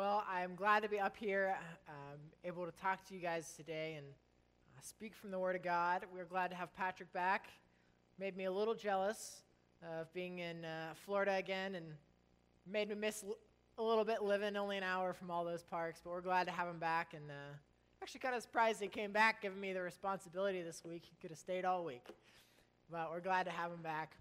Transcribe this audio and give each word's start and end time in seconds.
Well, 0.00 0.24
I'm 0.32 0.54
glad 0.54 0.82
to 0.82 0.88
be 0.88 0.98
up 0.98 1.14
here, 1.14 1.58
um, 1.86 2.18
able 2.42 2.64
to 2.64 2.72
talk 2.72 3.06
to 3.08 3.14
you 3.14 3.20
guys 3.20 3.52
today 3.54 3.96
and 3.98 4.06
uh, 4.74 4.80
speak 4.80 5.14
from 5.14 5.30
the 5.30 5.38
Word 5.38 5.56
of 5.56 5.62
God. 5.62 6.06
We're 6.10 6.24
glad 6.24 6.48
to 6.52 6.56
have 6.56 6.74
Patrick 6.74 7.12
back. 7.12 7.50
Made 8.18 8.34
me 8.34 8.46
a 8.46 8.50
little 8.50 8.72
jealous 8.74 9.42
of 9.82 10.10
being 10.14 10.38
in 10.38 10.64
uh, 10.64 10.94
Florida 11.04 11.34
again 11.34 11.74
and 11.74 11.84
made 12.66 12.88
me 12.88 12.94
miss 12.94 13.24
l- 13.24 13.36
a 13.76 13.82
little 13.82 14.06
bit 14.06 14.22
living 14.22 14.56
only 14.56 14.78
an 14.78 14.82
hour 14.82 15.12
from 15.12 15.30
all 15.30 15.44
those 15.44 15.62
parks, 15.62 16.00
but 16.02 16.08
we're 16.08 16.22
glad 16.22 16.46
to 16.46 16.50
have 16.50 16.66
him 16.66 16.78
back. 16.78 17.12
And 17.12 17.30
uh, 17.30 17.52
actually, 18.02 18.20
kind 18.20 18.34
of 18.34 18.40
surprised 18.40 18.80
he 18.80 18.88
came 18.88 19.12
back, 19.12 19.42
giving 19.42 19.60
me 19.60 19.74
the 19.74 19.82
responsibility 19.82 20.62
this 20.62 20.82
week. 20.82 21.02
He 21.04 21.16
could 21.20 21.30
have 21.30 21.38
stayed 21.38 21.66
all 21.66 21.84
week, 21.84 22.06
but 22.90 23.10
we're 23.10 23.20
glad 23.20 23.44
to 23.44 23.52
have 23.52 23.70
him 23.70 23.82
back. 23.82 24.16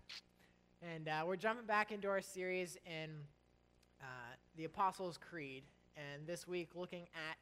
And 0.82 1.08
uh, 1.08 1.24
we're 1.26 1.38
jumping 1.38 1.68
back 1.68 1.94
into 1.94 2.10
our 2.10 2.20
series 2.20 2.78
in 2.86 3.12
uh, 4.02 4.06
the 4.60 4.66
Apostles' 4.66 5.18
Creed, 5.18 5.64
and 5.96 6.28
this 6.28 6.46
week 6.46 6.72
looking 6.76 7.04
at 7.16 7.38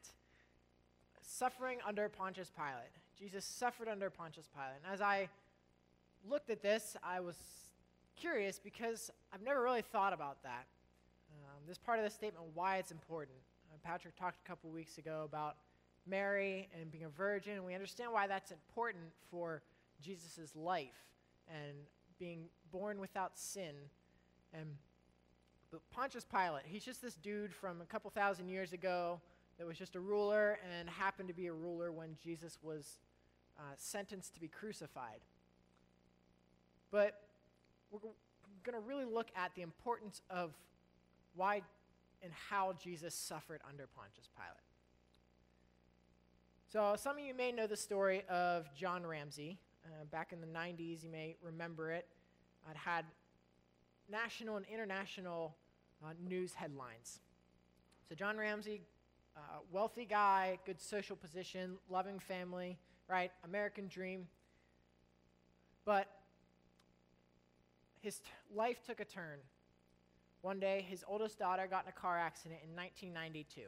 suffering 1.20 1.78
under 1.84 2.08
Pontius 2.08 2.48
Pilate. 2.48 2.92
Jesus 3.18 3.44
suffered 3.44 3.88
under 3.88 4.08
Pontius 4.08 4.48
Pilate. 4.54 4.76
And 4.84 4.94
as 4.94 5.00
I 5.00 5.28
looked 6.30 6.48
at 6.48 6.62
this, 6.62 6.96
I 7.02 7.18
was 7.18 7.34
curious 8.14 8.60
because 8.60 9.10
I've 9.32 9.42
never 9.42 9.60
really 9.64 9.82
thought 9.82 10.12
about 10.12 10.44
that. 10.44 10.66
Um, 11.32 11.58
this 11.66 11.76
part 11.76 11.98
of 11.98 12.04
the 12.04 12.10
statement, 12.10 12.46
why 12.54 12.76
it's 12.76 12.92
important. 12.92 13.38
Uh, 13.68 13.78
Patrick 13.82 14.14
talked 14.14 14.38
a 14.44 14.48
couple 14.48 14.70
weeks 14.70 14.98
ago 14.98 15.24
about 15.24 15.56
Mary 16.06 16.68
and 16.80 16.88
being 16.88 17.02
a 17.02 17.08
virgin, 17.08 17.54
and 17.54 17.64
we 17.64 17.74
understand 17.74 18.12
why 18.12 18.28
that's 18.28 18.52
important 18.52 19.06
for 19.28 19.60
Jesus' 20.00 20.54
life 20.54 21.10
and 21.48 21.74
being 22.20 22.44
born 22.70 23.00
without 23.00 23.36
sin. 23.36 23.74
And 24.54 24.68
but 25.70 25.80
Pontius 25.90 26.24
Pilate, 26.24 26.64
he's 26.64 26.84
just 26.84 27.02
this 27.02 27.14
dude 27.14 27.52
from 27.52 27.80
a 27.80 27.84
couple 27.84 28.10
thousand 28.10 28.48
years 28.48 28.72
ago 28.72 29.20
that 29.58 29.66
was 29.66 29.76
just 29.76 29.96
a 29.96 30.00
ruler 30.00 30.58
and 30.78 30.88
happened 30.88 31.28
to 31.28 31.34
be 31.34 31.46
a 31.48 31.52
ruler 31.52 31.92
when 31.92 32.16
Jesus 32.22 32.58
was 32.62 32.98
uh, 33.58 33.62
sentenced 33.76 34.34
to 34.34 34.40
be 34.40 34.48
crucified. 34.48 35.20
But 36.90 37.20
we're 37.90 38.00
going 38.64 38.80
to 38.80 38.86
really 38.86 39.04
look 39.04 39.28
at 39.36 39.54
the 39.54 39.62
importance 39.62 40.22
of 40.30 40.52
why 41.34 41.62
and 42.22 42.32
how 42.50 42.74
Jesus 42.82 43.14
suffered 43.14 43.60
under 43.68 43.86
Pontius 43.86 44.28
Pilate. 44.34 44.62
So, 46.70 46.94
some 46.96 47.16
of 47.18 47.24
you 47.24 47.34
may 47.34 47.52
know 47.52 47.66
the 47.66 47.76
story 47.76 48.22
of 48.28 48.74
John 48.74 49.06
Ramsey. 49.06 49.58
Uh, 49.86 50.04
back 50.10 50.32
in 50.32 50.40
the 50.40 50.46
90s, 50.46 51.02
you 51.02 51.10
may 51.10 51.36
remember 51.42 51.90
it. 51.90 52.06
It 52.70 52.76
had 52.76 53.04
national 54.10 54.56
and 54.56 54.66
international 54.72 55.54
uh, 56.04 56.12
news 56.26 56.54
headlines. 56.54 57.20
So, 58.08 58.14
John 58.14 58.36
Ramsey, 58.36 58.82
uh, 59.36 59.40
wealthy 59.70 60.04
guy, 60.04 60.58
good 60.64 60.80
social 60.80 61.16
position, 61.16 61.76
loving 61.90 62.18
family, 62.18 62.78
right? 63.08 63.30
American 63.44 63.88
dream. 63.88 64.26
But 65.84 66.08
his 68.00 68.18
t- 68.18 68.24
life 68.54 68.80
took 68.86 69.00
a 69.00 69.04
turn. 69.04 69.38
One 70.42 70.60
day, 70.60 70.86
his 70.88 71.04
oldest 71.06 71.38
daughter 71.38 71.66
got 71.68 71.84
in 71.84 71.88
a 71.90 72.00
car 72.00 72.18
accident 72.18 72.60
in 72.62 72.74
1992. 72.76 73.62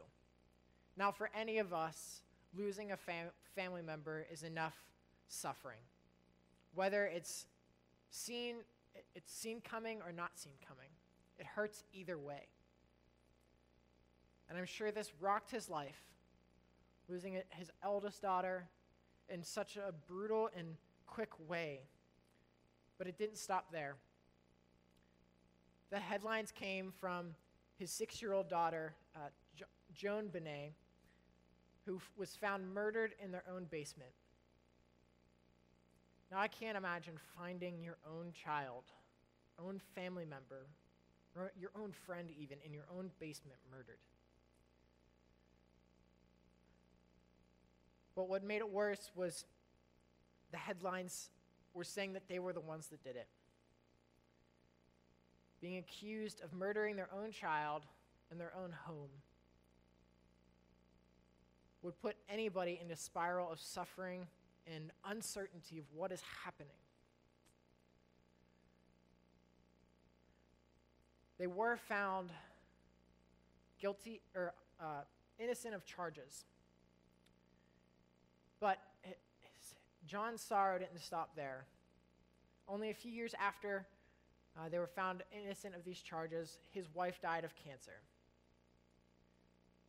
Now, 0.97 1.11
for 1.11 1.31
any 1.39 1.59
of 1.59 1.73
us, 1.73 2.23
losing 2.57 2.93
a 2.93 2.97
fam- 2.97 3.33
family 3.55 3.83
member 3.83 4.27
is 4.33 4.43
enough 4.43 4.77
suffering. 5.29 5.81
Whether 6.75 7.07
it's 7.07 7.47
seen, 8.11 8.57
it's 9.15 9.33
seen 9.33 9.61
coming 9.61 10.01
or 10.05 10.13
not 10.13 10.39
seen 10.39 10.55
coming, 10.67 10.91
it 11.39 11.47
hurts 11.47 11.85
either 11.93 12.19
way. 12.19 12.49
And 14.49 14.59
I'm 14.59 14.67
sure 14.67 14.91
this 14.91 15.13
rocked 15.21 15.51
his 15.51 15.69
life, 15.69 16.03
losing 17.09 17.35
his 17.51 17.71
eldest 17.83 18.23
daughter 18.23 18.69
in 19.29 19.45
such 19.45 19.77
a 19.77 19.93
brutal 20.09 20.51
and 20.57 20.77
quick 21.07 21.31
way. 21.49 21.81
But 22.99 23.07
it 23.07 23.17
didn't 23.17 23.39
stop 23.39 23.71
there. 23.73 23.97
The 25.91 25.99
headlines 25.99 26.53
came 26.53 26.93
from 27.01 27.35
his 27.79 27.91
six 27.91 28.21
year 28.21 28.33
old 28.33 28.49
daughter, 28.49 28.95
uh, 29.17 29.29
jo- 29.57 29.67
JonBenét, 29.97 30.73
who 31.87 31.97
f- 31.97 32.11
was 32.17 32.37
found 32.37 32.73
murdered 32.75 33.15
in 33.23 33.33
their 33.33 33.45
own 33.53 33.65
basement. 33.65 34.11
Now, 36.31 36.39
I 36.39 36.49
can't 36.49 36.77
imagine 36.77 37.15
finding 37.37 37.83
your 37.83 37.99
own 38.09 38.33
child, 38.33 38.85
own 39.59 39.81
family 39.95 40.25
member, 40.25 40.67
your 41.59 41.71
own 41.81 41.93
friend, 42.07 42.29
even, 42.39 42.59
in 42.65 42.73
your 42.73 42.87
own 42.97 43.11
basement 43.19 43.59
murdered. 43.71 43.99
But 48.15 48.29
what 48.29 48.45
made 48.45 48.59
it 48.59 48.71
worse 48.71 49.11
was 49.15 49.45
the 50.53 50.59
headlines 50.59 51.31
were 51.75 51.85
saying 51.85 52.13
that 52.13 52.29
they 52.29 52.39
were 52.39 52.53
the 52.53 52.61
ones 52.61 52.89
that 52.89 53.03
did 53.03 53.17
it 53.17 53.29
being 55.61 55.79
accused 55.79 56.41
of 56.43 56.53
murdering 56.53 56.97
their 56.97 57.09
own 57.13 57.31
child 57.31 57.83
in 58.31 58.39
their 58.39 58.53
own 58.57 58.73
home 58.87 59.11
would 61.83 62.01
put 62.01 62.17
anybody 62.29 62.81
in 62.83 62.91
a 62.91 62.97
spiral 62.97 63.51
of 63.51 63.61
suffering 63.61 64.27
and 64.67 64.91
uncertainty 65.05 65.79
of 65.79 65.85
what 65.95 66.13
is 66.13 66.23
happening. 66.45 66.77
They 71.39 71.47
were 71.47 71.77
found 71.77 72.31
guilty 73.81 74.21
or 74.35 74.53
uh, 74.81 75.03
innocent 75.39 75.75
of 75.75 75.85
charges. 75.85 76.45
But 78.61 78.79
John's 80.07 80.43
sorrow 80.43 80.79
didn't 80.79 81.01
stop 81.01 81.37
there. 81.37 81.65
Only 82.69 82.91
a 82.91 82.95
few 82.95 83.11
years 83.11 83.35
after 83.41 83.87
uh, 84.59 84.69
they 84.69 84.79
were 84.79 84.87
found 84.87 85.23
innocent 85.33 85.75
of 85.75 85.85
these 85.85 86.01
charges. 86.01 86.59
His 86.73 86.87
wife 86.95 87.21
died 87.23 87.45
of 87.45 87.55
cancer. 87.55 88.03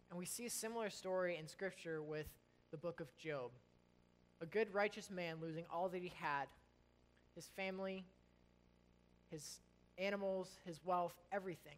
And 0.09 0.19
we 0.19 0.25
see 0.25 0.45
a 0.45 0.49
similar 0.49 0.89
story 0.89 1.37
in 1.37 1.47
Scripture 1.47 2.01
with 2.01 2.27
the 2.71 2.77
book 2.77 2.99
of 2.99 3.15
Job. 3.17 3.51
A 4.41 4.45
good, 4.45 4.73
righteous 4.73 5.09
man 5.11 5.37
losing 5.41 5.65
all 5.71 5.87
that 5.89 6.01
he 6.01 6.11
had 6.15 6.45
his 7.35 7.47
family, 7.55 8.03
his 9.29 9.59
animals, 9.97 10.49
his 10.65 10.79
wealth, 10.83 11.13
everything. 11.31 11.77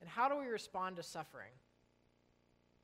And 0.00 0.08
how 0.08 0.28
do 0.28 0.36
we 0.36 0.46
respond 0.46 0.96
to 0.96 1.02
suffering? 1.02 1.52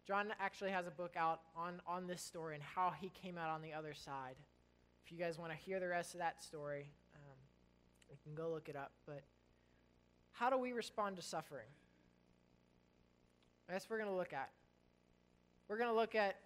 John 0.06 0.28
actually 0.38 0.70
has 0.70 0.86
a 0.86 0.90
book 0.90 1.14
out 1.16 1.40
on, 1.56 1.80
on 1.86 2.06
this 2.06 2.22
story 2.22 2.54
and 2.54 2.62
how 2.62 2.92
he 3.00 3.10
came 3.10 3.36
out 3.36 3.50
on 3.50 3.60
the 3.60 3.72
other 3.72 3.92
side. 3.92 4.36
If 5.04 5.12
you 5.12 5.18
guys 5.18 5.38
want 5.38 5.50
to 5.50 5.58
hear 5.58 5.80
the 5.80 5.88
rest 5.88 6.14
of 6.14 6.20
that 6.20 6.42
story, 6.42 6.90
um, 7.14 7.36
you 8.10 8.16
can 8.22 8.34
go 8.34 8.50
look 8.50 8.68
it 8.68 8.76
up. 8.76 8.92
But 9.04 9.22
how 10.32 10.48
do 10.48 10.58
we 10.58 10.72
respond 10.72 11.16
to 11.16 11.22
suffering? 11.22 11.66
That's 13.68 13.84
what 13.84 13.96
we're 13.96 14.04
going 14.04 14.10
to 14.10 14.16
look 14.16 14.32
at. 14.32 14.50
We're 15.68 15.78
going 15.78 15.90
to 15.90 15.96
look 15.96 16.14
at, 16.14 16.36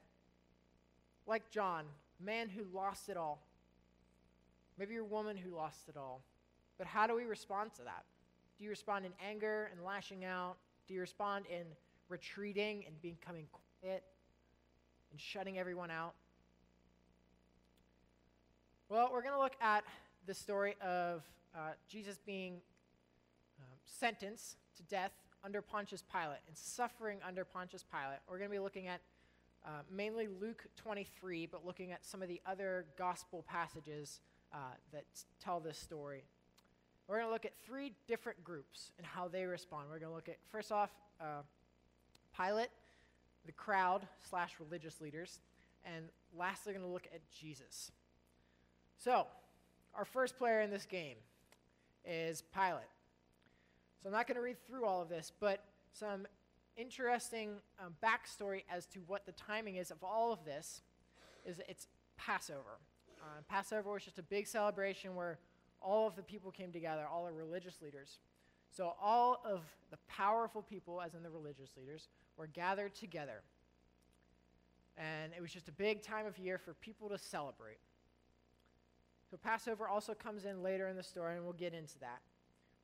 like 1.31 1.49
John, 1.49 1.85
man 2.23 2.49
who 2.49 2.65
lost 2.77 3.09
it 3.09 3.17
all. 3.17 3.41
Maybe 4.77 4.95
you're 4.95 5.05
a 5.05 5.07
woman 5.07 5.37
who 5.37 5.55
lost 5.55 5.89
it 5.89 5.97
all. 5.97 6.23
But 6.77 6.89
how 6.89 7.07
do 7.07 7.15
we 7.15 7.25
respond 7.25 7.73
to 7.75 7.83
that? 7.85 8.05
Do 8.59 8.65
you 8.65 8.71
respond 8.71 9.07
in 9.07 9.13
anger 9.25 9.71
and 9.73 9.85
lashing 9.85 10.25
out? 10.25 10.57
Do 10.89 10.95
you 10.95 11.01
respond 11.01 11.45
in 11.47 11.65
retreating 12.09 12.85
and 12.87 13.01
becoming 13.01 13.47
quiet 13.81 14.03
and 15.13 15.21
shutting 15.21 15.59
everyone 15.59 15.91
out? 15.91 16.15
Well, 18.89 19.11
we're 19.13 19.23
going 19.23 19.35
to 19.35 19.41
look 19.41 19.57
at 19.63 19.85
the 20.27 20.35
story 20.35 20.75
of 20.83 21.23
uh, 21.55 21.71
Jesus 21.89 22.19
being 22.27 22.55
um, 23.61 23.77
sentenced 23.87 24.57
to 24.79 24.83
death 24.83 25.13
under 25.45 25.63
Pontius 25.63 26.03
Pilate 26.13 26.41
and 26.49 26.57
suffering 26.57 27.19
under 27.27 27.45
Pontius 27.45 27.85
Pilate. 27.85 28.19
We're 28.29 28.39
going 28.39 28.51
to 28.51 28.55
be 28.55 28.59
looking 28.59 28.89
at 28.89 29.01
uh, 29.65 29.83
mainly 29.91 30.29
Luke 30.41 30.65
23, 30.77 31.47
but 31.47 31.67
looking 31.67 31.93
at 31.93 32.05
some 32.05 32.23
of 32.23 32.29
the 32.29 32.41
other 32.47 32.87
gospel 32.97 33.45
passages 33.47 34.21
uh, 34.53 34.57
that 34.93 35.05
tell 35.43 35.61
this 35.61 35.79
story. 35.79 36.25
We're 37.07 37.17
going 37.17 37.29
to 37.29 37.33
look 37.33 37.45
at 37.45 37.53
three 37.67 37.93
different 38.07 38.43
groups 38.45 38.93
and 38.97 39.07
how 39.07 39.29
they 39.29 39.45
respond. 39.45 39.87
We're 39.91 39.99
going 39.99 40.11
to 40.11 40.15
look 40.15 40.29
at, 40.29 40.37
first 40.51 40.73
off, 40.73 40.91
uh, 41.21 41.43
Pilate, 42.37 42.71
the 43.47 43.53
crowd 43.53 44.07
slash 44.29 44.53
religious 44.61 45.01
leaders, 45.01 45.41
and 45.85 46.05
lastly, 46.37 46.73
we're 46.73 46.79
going 46.79 46.89
to 46.89 46.93
look 46.93 47.09
at 47.13 47.21
Jesus. 47.31 47.91
So, 48.97 49.27
our 49.95 50.05
first 50.05 50.39
player 50.39 50.61
in 50.61 50.71
this 50.71 50.87
game 50.87 51.17
is 52.05 52.43
Pilate. 52.55 52.85
So 54.03 54.09
I'm 54.09 54.13
not 54.13 54.27
going 54.27 54.37
to 54.37 54.43
read 54.43 54.57
through 54.67 54.85
all 54.85 55.03
of 55.03 55.09
this, 55.09 55.33
but 55.41 55.65
some 55.93 56.27
interesting 56.81 57.57
um, 57.85 57.95
backstory 58.03 58.63
as 58.71 58.87
to 58.87 59.01
what 59.07 59.27
the 59.27 59.33
timing 59.33 59.77
is 59.77 59.91
of 59.91 60.03
all 60.03 60.33
of 60.33 60.45
this 60.45 60.83
is 61.45 61.61
it's 61.69 61.87
Passover. 62.17 62.79
Uh, 63.21 63.43
Passover 63.49 63.93
was 63.93 64.05
just 64.05 64.19
a 64.19 64.23
big 64.23 64.47
celebration 64.47 65.15
where 65.15 65.39
all 65.83 66.07
of 66.07 66.17
the 66.17 66.23
people 66.23 66.51
came 66.51 66.73
together, 66.73 67.05
all 67.11 67.27
the 67.27 67.33
religious 67.33 67.83
leaders. 67.83 68.19
So 68.71 68.95
all 69.01 69.43
of 69.45 69.63
the 69.91 69.99
powerful 70.09 70.63
people, 70.63 71.01
as 71.03 71.15
in 71.15 71.23
the 71.23 71.31
religious 71.31 71.71
leaders, 71.77 72.09
were 72.37 72.47
gathered 72.47 72.95
together. 72.95 73.43
And 74.97 75.33
it 75.37 75.41
was 75.41 75.53
just 75.53 75.69
a 75.69 75.73
big 75.73 76.03
time 76.03 76.27
of 76.27 76.39
year 76.39 76.59
for 76.59 76.75
people 76.75 77.09
to 77.09 77.19
celebrate. 77.19 77.79
So 79.31 79.37
Passover 79.37 79.89
also 79.89 80.15
comes 80.15 80.45
in 80.45 80.63
later 80.63 80.89
in 80.89 80.97
the 80.97 81.03
story, 81.03 81.37
and 81.37 81.45
we'll 81.45 81.53
get 81.53 81.75
into 81.75 81.99
that. 82.01 82.21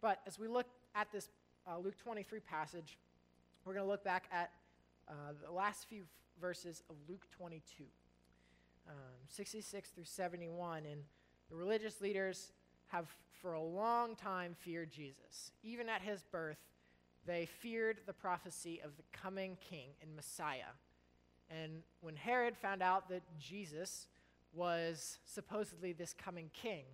But 0.01 0.21
as 0.27 0.39
we 0.39 0.49
look 0.49 0.67
at 0.95 1.11
this 1.13 1.29
uh, 1.69 1.79
Luke 1.79 1.97
23 1.99 2.41
passage, 2.41 2.99
we're 3.67 3.75
going 3.75 3.85
to 3.85 3.91
look 3.91 4.05
back 4.05 4.29
at 4.31 4.53
uh, 5.09 5.33
the 5.45 5.53
last 5.53 5.89
few 5.89 6.05
verses 6.41 6.85
of 6.89 6.95
Luke 7.09 7.27
22, 7.37 7.83
um, 8.89 8.95
66 9.29 9.91
through 9.91 10.05
71. 10.05 10.85
And 10.87 11.01
the 11.51 11.57
religious 11.57 12.01
leaders 12.01 12.53
have 12.87 13.09
for 13.43 13.55
a 13.55 13.63
long 13.63 14.15
time 14.15 14.55
feared 14.57 14.93
Jesus. 14.93 15.51
Even 15.65 15.89
at 15.89 16.01
his 16.01 16.23
birth, 16.23 16.59
they 17.27 17.47
feared 17.47 17.99
the 18.07 18.13
prophecy 18.13 18.81
of 18.85 18.97
the 18.97 19.03
coming 19.13 19.59
king 19.69 19.89
and 20.01 20.15
Messiah. 20.15 20.75
And 21.51 21.83
when 22.01 22.15
Herod 22.15 22.57
found 22.57 22.83
out 22.83 23.09
that 23.09 23.23
Jesus 23.41 24.07
was 24.53 25.19
supposedly 25.25 25.93
this 25.93 26.15
coming 26.15 26.51
king, 26.53 26.85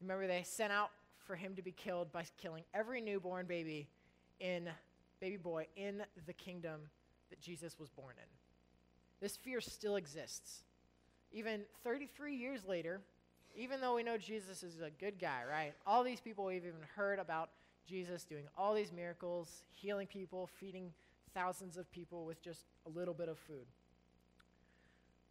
remember 0.00 0.26
they 0.26 0.44
sent 0.44 0.72
out 0.72 0.90
for 1.26 1.36
him 1.36 1.54
to 1.56 1.62
be 1.62 1.72
killed 1.72 2.10
by 2.10 2.24
killing 2.38 2.64
every 2.72 3.02
newborn 3.02 3.44
baby 3.46 3.88
in 4.40 4.70
baby 5.24 5.38
boy 5.38 5.66
in 5.74 6.02
the 6.26 6.34
kingdom 6.34 6.82
that 7.30 7.40
Jesus 7.40 7.78
was 7.78 7.88
born 7.88 8.14
in. 8.18 8.28
This 9.22 9.38
fear 9.38 9.58
still 9.58 9.96
exists. 9.96 10.64
Even 11.32 11.62
33 11.82 12.36
years 12.36 12.66
later, 12.68 13.00
even 13.56 13.80
though 13.80 13.94
we 13.94 14.02
know 14.02 14.18
Jesus 14.18 14.62
is 14.62 14.82
a 14.82 14.90
good 14.90 15.18
guy, 15.18 15.40
right? 15.50 15.72
All 15.86 16.04
these 16.04 16.20
people 16.20 16.44
we've 16.44 16.66
even 16.66 16.74
heard 16.94 17.18
about 17.18 17.48
Jesus 17.86 18.22
doing 18.24 18.44
all 18.58 18.74
these 18.74 18.92
miracles, 18.92 19.62
healing 19.70 20.06
people, 20.06 20.46
feeding 20.60 20.92
thousands 21.32 21.78
of 21.78 21.90
people 21.90 22.26
with 22.26 22.42
just 22.42 22.66
a 22.84 22.90
little 22.90 23.14
bit 23.14 23.30
of 23.30 23.38
food. 23.38 23.64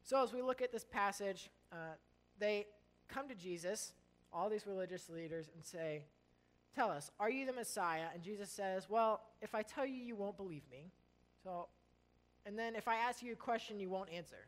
So, 0.01 0.23
as 0.23 0.33
we 0.33 0.41
look 0.41 0.63
at 0.63 0.71
this 0.71 0.85
passage, 0.85 1.51
uh, 1.71 1.97
they 2.39 2.65
come 3.09 3.27
to 3.27 3.35
Jesus, 3.35 3.93
all 4.33 4.49
these 4.49 4.65
religious 4.65 5.07
leaders, 5.07 5.51
and 5.53 5.63
say, 5.63 6.05
Tell 6.75 6.89
us, 6.89 7.11
are 7.19 7.29
you 7.29 7.45
the 7.45 7.53
Messiah? 7.53 8.05
And 8.13 8.23
Jesus 8.23 8.49
says, 8.49 8.89
Well, 8.89 9.21
if 9.41 9.53
I 9.53 9.61
tell 9.61 9.85
you, 9.85 9.95
you 9.95 10.15
won't 10.15 10.37
believe 10.37 10.63
me. 10.71 10.91
So, 11.43 11.67
and 12.45 12.57
then 12.57 12.75
if 12.75 12.87
I 12.87 12.95
ask 12.95 13.21
you 13.21 13.33
a 13.33 13.35
question, 13.35 13.79
you 13.79 13.89
won't 13.89 14.09
answer. 14.09 14.47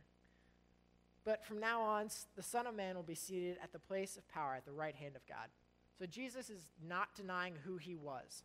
But 1.23 1.45
from 1.45 1.59
now 1.59 1.81
on, 1.81 2.09
the 2.35 2.43
Son 2.43 2.67
of 2.67 2.75
Man 2.75 2.95
will 2.95 3.03
be 3.03 3.15
seated 3.15 3.57
at 3.63 3.71
the 3.71 3.79
place 3.79 4.15
of 4.15 4.27
power 4.29 4.53
at 4.55 4.65
the 4.65 4.71
right 4.71 4.95
hand 4.95 5.15
of 5.15 5.25
God. 5.27 5.49
So 5.97 6.05
Jesus 6.05 6.49
is 6.49 6.67
not 6.87 7.15
denying 7.15 7.53
who 7.63 7.77
he 7.77 7.95
was. 7.95 8.43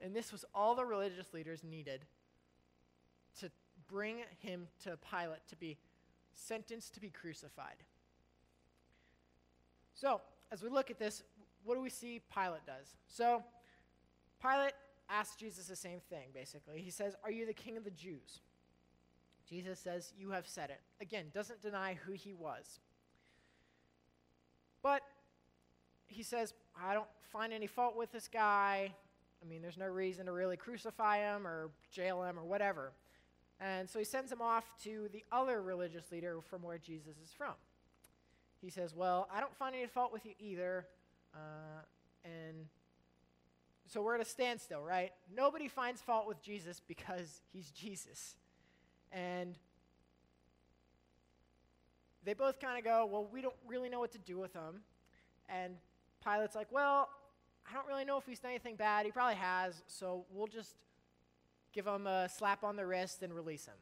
And 0.00 0.14
this 0.14 0.32
was 0.32 0.44
all 0.54 0.74
the 0.74 0.84
religious 0.84 1.34
leaders 1.34 1.64
needed 1.64 2.06
to 3.40 3.50
bring 3.88 4.18
him 4.38 4.68
to 4.84 4.96
Pilate 5.10 5.46
to 5.48 5.56
be 5.56 5.76
sentenced 6.34 6.94
to 6.94 7.00
be 7.00 7.10
crucified. 7.10 7.82
So, 9.94 10.20
as 10.52 10.62
we 10.62 10.70
look 10.70 10.90
at 10.90 10.98
this, 10.98 11.24
what 11.64 11.74
do 11.74 11.80
we 11.80 11.90
see 11.90 12.20
Pilate 12.32 12.66
does? 12.66 12.96
So, 13.06 13.42
Pilate 14.40 14.72
asks 15.08 15.36
Jesus 15.36 15.66
the 15.66 15.76
same 15.76 16.00
thing, 16.08 16.28
basically. 16.34 16.80
He 16.80 16.90
says, 16.90 17.14
Are 17.24 17.30
you 17.30 17.46
the 17.46 17.54
king 17.54 17.76
of 17.76 17.84
the 17.84 17.90
Jews? 17.90 18.40
Jesus 19.48 19.78
says, 19.78 20.12
You 20.18 20.30
have 20.30 20.46
said 20.46 20.70
it. 20.70 20.80
Again, 21.00 21.26
doesn't 21.32 21.62
deny 21.62 21.98
who 22.04 22.12
he 22.12 22.32
was. 22.32 22.80
But 24.82 25.02
he 26.06 26.22
says, 26.22 26.54
I 26.80 26.94
don't 26.94 27.08
find 27.32 27.52
any 27.52 27.66
fault 27.66 27.96
with 27.96 28.12
this 28.12 28.28
guy. 28.28 28.92
I 29.42 29.48
mean, 29.48 29.62
there's 29.62 29.78
no 29.78 29.86
reason 29.86 30.26
to 30.26 30.32
really 30.32 30.56
crucify 30.56 31.18
him 31.18 31.46
or 31.46 31.70
jail 31.90 32.22
him 32.24 32.38
or 32.38 32.44
whatever. 32.44 32.92
And 33.60 33.88
so 33.88 33.98
he 33.98 34.04
sends 34.04 34.30
him 34.30 34.40
off 34.40 34.64
to 34.84 35.08
the 35.12 35.24
other 35.32 35.62
religious 35.62 36.10
leader 36.12 36.38
from 36.40 36.62
where 36.62 36.78
Jesus 36.78 37.16
is 37.22 37.32
from. 37.36 37.54
He 38.60 38.70
says, 38.70 38.94
Well, 38.94 39.28
I 39.32 39.40
don't 39.40 39.54
find 39.54 39.74
any 39.74 39.86
fault 39.86 40.12
with 40.12 40.24
you 40.26 40.32
either. 40.38 40.86
Uh, 41.34 41.82
and 42.24 42.66
so 43.86 44.02
we're 44.02 44.14
at 44.14 44.20
a 44.20 44.24
standstill, 44.24 44.82
right? 44.82 45.12
Nobody 45.34 45.68
finds 45.68 46.00
fault 46.00 46.26
with 46.26 46.42
Jesus 46.42 46.80
because 46.86 47.40
he's 47.52 47.70
Jesus. 47.70 48.36
And 49.12 49.56
they 52.24 52.34
both 52.34 52.60
kind 52.60 52.78
of 52.78 52.84
go, 52.84 53.08
Well, 53.10 53.26
we 53.32 53.40
don't 53.40 53.54
really 53.66 53.88
know 53.88 54.00
what 54.00 54.12
to 54.12 54.18
do 54.18 54.38
with 54.38 54.52
him. 54.52 54.82
And 55.48 55.76
Pilate's 56.22 56.54
like, 56.54 56.70
Well, 56.70 57.08
I 57.68 57.74
don't 57.74 57.86
really 57.86 58.04
know 58.04 58.18
if 58.18 58.26
he's 58.26 58.40
done 58.40 58.50
anything 58.50 58.76
bad. 58.76 59.06
He 59.06 59.12
probably 59.12 59.36
has, 59.36 59.82
so 59.86 60.24
we'll 60.30 60.46
just 60.46 60.74
give 61.72 61.86
him 61.86 62.06
a 62.06 62.28
slap 62.28 62.64
on 62.64 62.76
the 62.76 62.84
wrist 62.84 63.22
and 63.22 63.32
release 63.32 63.66
him. 63.66 63.74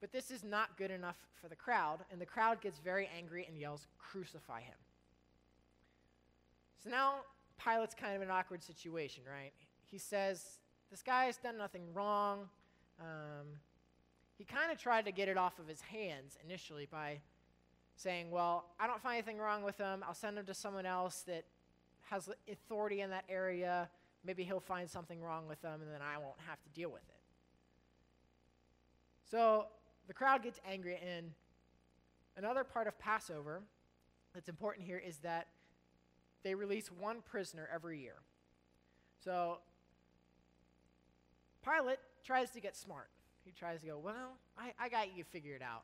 But 0.00 0.12
this 0.12 0.30
is 0.30 0.44
not 0.44 0.76
good 0.76 0.90
enough 0.90 1.16
for 1.40 1.48
the 1.48 1.56
crowd, 1.56 2.00
and 2.10 2.20
the 2.20 2.26
crowd 2.26 2.60
gets 2.60 2.78
very 2.78 3.08
angry 3.16 3.46
and 3.48 3.56
yells, 3.56 3.86
Crucify 3.98 4.60
him. 4.60 4.74
So 6.84 6.90
now 6.90 7.14
Pilate's 7.58 7.94
kind 7.94 8.14
of 8.14 8.20
an 8.20 8.30
awkward 8.30 8.62
situation, 8.62 9.22
right? 9.30 9.52
He 9.90 9.96
says, 9.96 10.58
This 10.90 11.02
guy 11.02 11.24
has 11.24 11.38
done 11.38 11.56
nothing 11.56 11.82
wrong. 11.94 12.48
Um, 13.00 13.46
he 14.36 14.44
kind 14.44 14.70
of 14.70 14.78
tried 14.78 15.06
to 15.06 15.12
get 15.12 15.28
it 15.28 15.38
off 15.38 15.58
of 15.58 15.66
his 15.66 15.80
hands 15.80 16.36
initially 16.44 16.86
by 16.90 17.20
saying, 17.96 18.30
Well, 18.30 18.66
I 18.78 18.86
don't 18.86 19.00
find 19.00 19.14
anything 19.14 19.38
wrong 19.38 19.62
with 19.62 19.78
him. 19.78 20.04
I'll 20.06 20.14
send 20.14 20.36
him 20.36 20.44
to 20.44 20.54
someone 20.54 20.84
else 20.84 21.22
that 21.26 21.44
has 22.10 22.28
authority 22.50 23.00
in 23.00 23.10
that 23.10 23.24
area. 23.30 23.88
Maybe 24.24 24.44
he'll 24.44 24.60
find 24.60 24.88
something 24.88 25.22
wrong 25.22 25.48
with 25.48 25.62
them, 25.62 25.80
and 25.80 25.90
then 25.90 26.00
I 26.02 26.18
won't 26.18 26.38
have 26.46 26.62
to 26.62 26.68
deal 26.70 26.90
with 26.90 27.02
it. 27.08 27.22
So 29.30 29.66
the 30.06 30.12
crowd 30.12 30.42
gets 30.42 30.60
angry, 30.68 30.98
and 31.02 31.30
another 32.36 32.62
part 32.62 32.86
of 32.86 32.98
Passover 32.98 33.62
that's 34.34 34.48
important 34.50 34.86
here 34.86 34.98
is 34.98 35.18
that 35.18 35.46
they 36.44 36.54
release 36.54 36.90
one 36.92 37.22
prisoner 37.22 37.68
every 37.74 37.98
year. 38.00 38.16
So 39.24 39.58
Pilate 41.64 41.98
tries 42.22 42.50
to 42.50 42.60
get 42.60 42.76
smart. 42.76 43.08
He 43.44 43.52
tries 43.52 43.80
to 43.80 43.86
go, 43.86 43.98
Well, 43.98 44.36
I, 44.56 44.72
I 44.78 44.88
got 44.88 45.16
you 45.16 45.24
figured 45.24 45.62
out. 45.62 45.82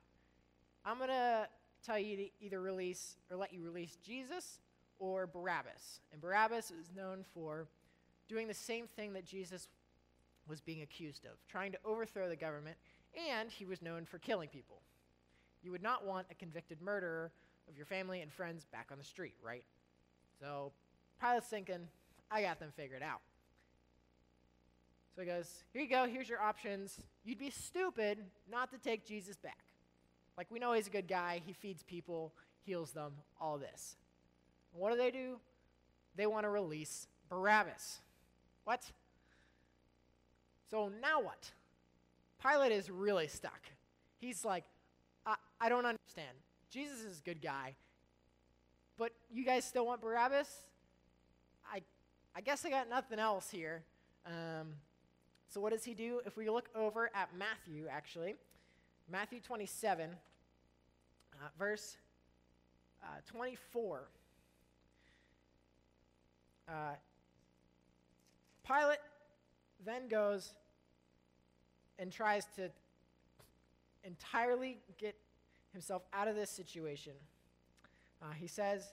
I'm 0.84 0.98
going 0.98 1.10
to 1.10 1.48
tell 1.84 1.98
you 1.98 2.16
to 2.16 2.28
either 2.40 2.60
release 2.60 3.16
or 3.30 3.36
let 3.36 3.52
you 3.52 3.62
release 3.62 3.96
Jesus 4.04 4.60
or 4.98 5.26
Barabbas. 5.26 6.00
And 6.12 6.20
Barabbas 6.20 6.70
is 6.70 6.90
known 6.94 7.24
for 7.34 7.66
doing 8.28 8.46
the 8.46 8.54
same 8.54 8.86
thing 8.86 9.12
that 9.14 9.24
Jesus 9.24 9.68
was 10.48 10.60
being 10.60 10.82
accused 10.82 11.24
of, 11.24 11.32
trying 11.48 11.72
to 11.72 11.78
overthrow 11.84 12.28
the 12.28 12.36
government, 12.36 12.76
and 13.28 13.50
he 13.50 13.64
was 13.64 13.82
known 13.82 14.04
for 14.04 14.18
killing 14.18 14.48
people. 14.48 14.82
You 15.62 15.70
would 15.70 15.82
not 15.82 16.06
want 16.06 16.26
a 16.30 16.34
convicted 16.34 16.80
murderer 16.80 17.30
of 17.68 17.76
your 17.76 17.86
family 17.86 18.20
and 18.20 18.32
friends 18.32 18.66
back 18.72 18.88
on 18.90 18.98
the 18.98 19.04
street, 19.04 19.34
right? 19.42 19.64
So 20.40 20.72
Pilate's 21.20 21.46
thinking, 21.46 21.88
I 22.30 22.42
got 22.42 22.58
them 22.58 22.70
figured 22.74 23.02
out. 23.02 23.20
So 25.14 25.22
he 25.22 25.26
goes, 25.26 25.64
Here 25.72 25.82
you 25.82 25.88
go, 25.88 26.06
here's 26.06 26.28
your 26.28 26.40
options. 26.40 26.98
You'd 27.24 27.38
be 27.38 27.50
stupid 27.50 28.18
not 28.50 28.70
to 28.70 28.78
take 28.78 29.06
Jesus 29.06 29.36
back. 29.36 29.58
Like, 30.38 30.50
we 30.50 30.58
know 30.58 30.72
he's 30.72 30.86
a 30.86 30.90
good 30.90 31.08
guy, 31.08 31.42
he 31.44 31.52
feeds 31.52 31.82
people, 31.82 32.32
heals 32.64 32.92
them, 32.92 33.12
all 33.40 33.58
this. 33.58 33.96
What 34.72 34.92
do 34.92 34.96
they 34.96 35.10
do? 35.10 35.38
They 36.16 36.26
want 36.26 36.44
to 36.44 36.50
release 36.50 37.06
Barabbas. 37.28 38.00
What? 38.64 38.90
So 40.70 40.90
now 41.02 41.20
what? 41.20 41.50
Pilate 42.42 42.72
is 42.72 42.88
really 42.88 43.28
stuck. 43.28 43.60
He's 44.18 44.44
like, 44.44 44.64
I, 45.26 45.34
I 45.60 45.68
don't 45.68 45.84
understand. 45.84 46.36
Jesus 46.70 47.00
is 47.00 47.18
a 47.18 47.22
good 47.22 47.42
guy, 47.42 47.74
but 49.00 49.12
you 49.32 49.46
guys 49.46 49.64
still 49.64 49.86
want 49.86 50.02
Barabbas? 50.02 50.46
I, 51.72 51.80
I 52.36 52.42
guess 52.42 52.66
I 52.66 52.70
got 52.70 52.90
nothing 52.90 53.18
else 53.18 53.48
here. 53.48 53.82
Um, 54.26 54.74
so 55.48 55.58
what 55.58 55.72
does 55.72 55.84
he 55.84 55.94
do? 55.94 56.20
If 56.26 56.36
we 56.36 56.50
look 56.50 56.68
over 56.74 57.10
at 57.14 57.30
Matthew, 57.34 57.86
actually, 57.90 58.34
Matthew 59.10 59.40
27, 59.40 60.10
uh, 60.10 61.36
verse 61.58 61.96
uh, 63.02 63.06
24. 63.26 64.02
Uh, 66.68 66.72
Pilate 68.66 68.98
then 69.82 70.08
goes 70.08 70.52
and 71.98 72.12
tries 72.12 72.44
to 72.56 72.70
entirely 74.04 74.76
get 74.98 75.16
himself 75.72 76.02
out 76.12 76.28
of 76.28 76.36
this 76.36 76.50
situation. 76.50 77.14
Uh, 78.22 78.32
he 78.36 78.46
says, 78.46 78.92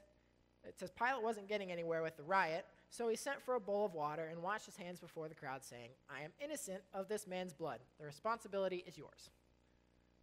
it 0.64 0.80
says 0.80 0.92
Pilate 0.92 1.24
wasn't 1.24 1.48
getting 1.48 1.72
anywhere 1.72 2.02
with 2.02 2.18
the 2.18 2.24
riot, 2.24 2.66
so 2.90 3.10
he 3.10 3.16
sent 3.16 3.42
for 3.42 3.56
a 3.56 3.60
bowl 3.60 3.86
of 3.86 3.94
water 3.94 4.28
and 4.32 4.42
washed 4.42 4.66
his 4.66 4.78
hands 4.78 5.00
before 5.00 5.28
the 5.28 5.36
crowd, 5.36 5.64
saying, 5.64 5.90
I 6.10 6.24
am 6.24 6.32
innocent 6.44 6.82
of 6.94 7.08
this 7.08 7.28
man's 7.28 7.54
blood. 7.54 7.80
The 8.00 8.06
responsibility 8.06 8.84
is 8.88 8.98
yours. 8.98 9.30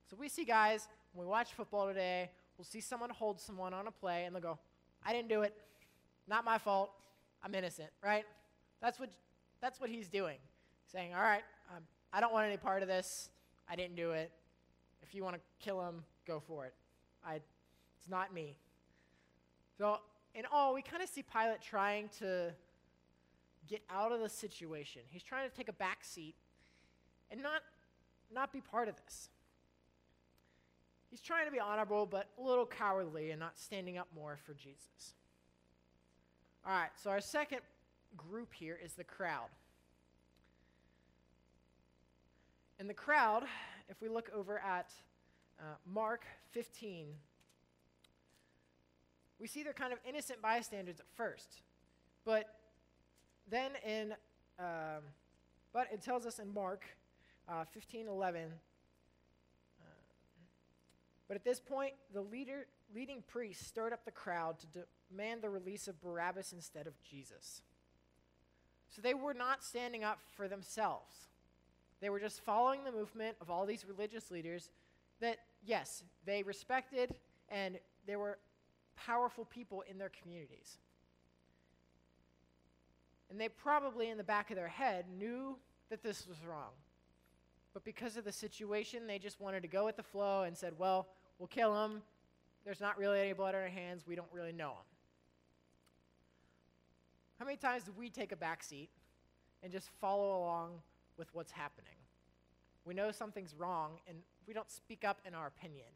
So 0.08 0.16
we 0.18 0.28
see 0.28 0.44
guys, 0.44 0.88
when 1.12 1.26
we 1.26 1.30
watch 1.30 1.52
football 1.52 1.86
today, 1.86 2.30
we'll 2.56 2.64
see 2.64 2.80
someone 2.80 3.10
hold 3.10 3.40
someone 3.40 3.74
on 3.74 3.86
a 3.86 3.90
play, 3.90 4.24
and 4.24 4.34
they'll 4.34 4.42
go, 4.42 4.58
I 5.04 5.12
didn't 5.12 5.28
do 5.28 5.42
it. 5.42 5.54
Not 6.26 6.44
my 6.44 6.58
fault. 6.58 6.90
I'm 7.42 7.54
innocent, 7.54 7.90
right? 8.02 8.24
That's 8.80 8.98
what, 8.98 9.10
that's 9.60 9.80
what 9.80 9.90
he's 9.90 10.08
doing. 10.08 10.38
Saying, 10.90 11.14
all 11.14 11.22
right, 11.22 11.42
um, 11.74 11.82
I 12.12 12.20
don't 12.20 12.32
want 12.32 12.46
any 12.46 12.56
part 12.56 12.82
of 12.82 12.88
this. 12.88 13.28
I 13.68 13.76
didn't 13.76 13.96
do 13.96 14.12
it. 14.12 14.30
If 15.02 15.14
you 15.14 15.22
want 15.22 15.36
to 15.36 15.42
kill 15.62 15.86
him, 15.86 16.04
go 16.26 16.40
for 16.40 16.66
it. 16.66 16.74
I, 17.26 17.36
it's 17.98 18.08
not 18.08 18.32
me. 18.32 18.56
So, 19.78 19.98
in 20.34 20.44
all, 20.52 20.74
we 20.74 20.82
kind 20.82 21.02
of 21.02 21.08
see 21.08 21.22
Pilate 21.22 21.60
trying 21.60 22.08
to 22.20 22.52
get 23.68 23.82
out 23.90 24.12
of 24.12 24.20
the 24.20 24.28
situation. 24.28 25.02
He's 25.08 25.22
trying 25.22 25.48
to 25.48 25.56
take 25.56 25.68
a 25.68 25.72
back 25.72 26.04
seat 26.04 26.34
and 27.30 27.42
not, 27.42 27.62
not 28.32 28.52
be 28.52 28.60
part 28.60 28.88
of 28.88 28.94
this. 29.04 29.28
He's 31.10 31.20
trying 31.20 31.46
to 31.46 31.52
be 31.52 31.60
honorable, 31.60 32.06
but 32.06 32.28
a 32.38 32.42
little 32.42 32.66
cowardly 32.66 33.30
and 33.30 33.40
not 33.40 33.58
standing 33.58 33.98
up 33.98 34.08
more 34.14 34.38
for 34.44 34.54
Jesus. 34.54 35.14
All 36.66 36.72
right, 36.72 36.90
so 37.00 37.10
our 37.10 37.20
second 37.20 37.60
group 38.16 38.52
here 38.52 38.78
is 38.82 38.94
the 38.94 39.04
crowd. 39.04 39.48
In 42.80 42.88
the 42.88 42.94
crowd, 42.94 43.44
if 43.88 44.00
we 44.00 44.08
look 44.08 44.30
over 44.34 44.58
at 44.58 44.92
uh, 45.60 45.74
Mark 45.86 46.24
15, 46.50 47.06
we 49.40 49.46
see 49.46 49.62
they're 49.62 49.72
kind 49.72 49.92
of 49.92 49.98
innocent 50.08 50.40
bystanders 50.40 51.00
at 51.00 51.06
first. 51.16 51.62
But 52.24 52.46
then 53.50 53.72
in, 53.86 54.14
um, 54.58 55.02
but 55.72 55.88
it 55.92 56.02
tells 56.02 56.26
us 56.26 56.38
in 56.38 56.52
Mark 56.52 56.84
uh, 57.48 57.64
15 57.72 58.08
11, 58.08 58.42
uh, 58.42 59.84
but 61.28 61.36
at 61.36 61.44
this 61.44 61.60
point, 61.60 61.92
the 62.12 62.22
leader, 62.22 62.66
leading 62.94 63.22
priest 63.26 63.66
stirred 63.66 63.92
up 63.92 64.04
the 64.04 64.10
crowd 64.10 64.58
to 64.60 64.66
demand 65.10 65.42
the 65.42 65.50
release 65.50 65.88
of 65.88 66.00
Barabbas 66.00 66.52
instead 66.52 66.86
of 66.86 66.94
Jesus. 67.02 67.62
So 68.88 69.02
they 69.02 69.14
were 69.14 69.34
not 69.34 69.64
standing 69.64 70.04
up 70.04 70.20
for 70.36 70.46
themselves. 70.46 71.28
They 72.00 72.10
were 72.10 72.20
just 72.20 72.40
following 72.40 72.84
the 72.84 72.92
movement 72.92 73.36
of 73.40 73.50
all 73.50 73.66
these 73.66 73.84
religious 73.84 74.30
leaders 74.30 74.70
that, 75.20 75.38
yes, 75.64 76.04
they 76.24 76.42
respected 76.42 77.14
and 77.48 77.78
they 78.06 78.16
were 78.16 78.38
powerful 78.96 79.44
people 79.44 79.82
in 79.90 79.98
their 79.98 80.10
communities. 80.22 80.78
And 83.30 83.40
they 83.40 83.48
probably, 83.48 84.10
in 84.10 84.18
the 84.18 84.24
back 84.24 84.50
of 84.50 84.56
their 84.56 84.68
head, 84.68 85.06
knew 85.18 85.56
that 85.90 86.02
this 86.02 86.26
was 86.26 86.38
wrong. 86.48 86.70
But 87.72 87.84
because 87.84 88.16
of 88.16 88.24
the 88.24 88.32
situation, 88.32 89.06
they 89.06 89.18
just 89.18 89.40
wanted 89.40 89.62
to 89.62 89.68
go 89.68 89.84
with 89.84 89.96
the 89.96 90.02
flow 90.02 90.42
and 90.42 90.56
said, 90.56 90.74
well, 90.78 91.08
we'll 91.38 91.48
kill 91.48 91.84
him. 91.84 92.02
There's 92.64 92.80
not 92.80 92.96
really 92.96 93.20
any 93.20 93.32
blood 93.32 93.54
on 93.54 93.62
our 93.62 93.68
hands. 93.68 94.04
We 94.06 94.14
don't 94.14 94.28
really 94.32 94.52
know 94.52 94.70
him. 94.70 94.86
How 97.38 97.44
many 97.44 97.56
times 97.56 97.82
do 97.84 97.92
we 97.98 98.10
take 98.10 98.30
a 98.30 98.36
back 98.36 98.62
seat 98.62 98.90
and 99.62 99.72
just 99.72 99.88
follow 100.00 100.38
along 100.38 100.70
with 101.18 101.34
what's 101.34 101.50
happening? 101.50 101.96
We 102.84 102.94
know 102.94 103.10
something's 103.10 103.54
wrong 103.54 103.98
and 104.08 104.18
we 104.46 104.54
don't 104.54 104.70
speak 104.70 105.04
up 105.04 105.20
in 105.26 105.34
our 105.34 105.48
opinion. 105.48 105.86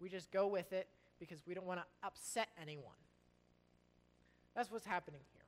We 0.00 0.08
just 0.08 0.30
go 0.30 0.46
with 0.46 0.72
it 0.72 0.88
because 1.18 1.38
we 1.46 1.54
don't 1.54 1.66
want 1.66 1.80
to 1.80 1.86
upset 2.06 2.48
anyone. 2.60 2.94
That's 4.54 4.70
what's 4.70 4.86
happening 4.86 5.20
here. 5.32 5.42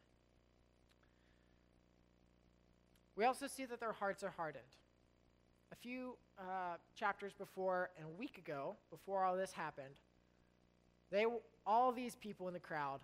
We 3.17 3.25
also 3.25 3.47
see 3.47 3.65
that 3.65 3.81
their 3.81 3.93
hearts 3.93 4.23
are 4.23 4.31
hardened. 4.31 4.65
A 5.73 5.77
few 5.77 6.17
uh, 6.39 6.77
chapters 6.95 7.33
before, 7.33 7.91
and 7.97 8.07
a 8.07 8.19
week 8.19 8.39
ago, 8.39 8.77
before 8.91 9.25
all 9.25 9.37
this 9.37 9.53
happened, 9.53 9.97
they, 11.11 11.27
all 11.67 11.93
these 11.93 12.15
people 12.15 12.49
in 12.49 12.55
the 12.55 12.61
crowd 12.61 13.01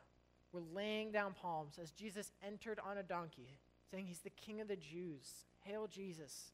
were 0.52 0.62
laying 0.72 1.10
down 1.10 1.34
palms 1.34 1.78
as 1.82 1.90
Jesus 1.90 2.30
entered 2.46 2.78
on 2.88 2.98
a 2.98 3.02
donkey, 3.02 3.58
saying, 3.90 4.06
He's 4.06 4.20
the 4.20 4.30
King 4.30 4.60
of 4.60 4.68
the 4.68 4.76
Jews. 4.76 5.46
Hail 5.60 5.88
Jesus. 5.88 6.52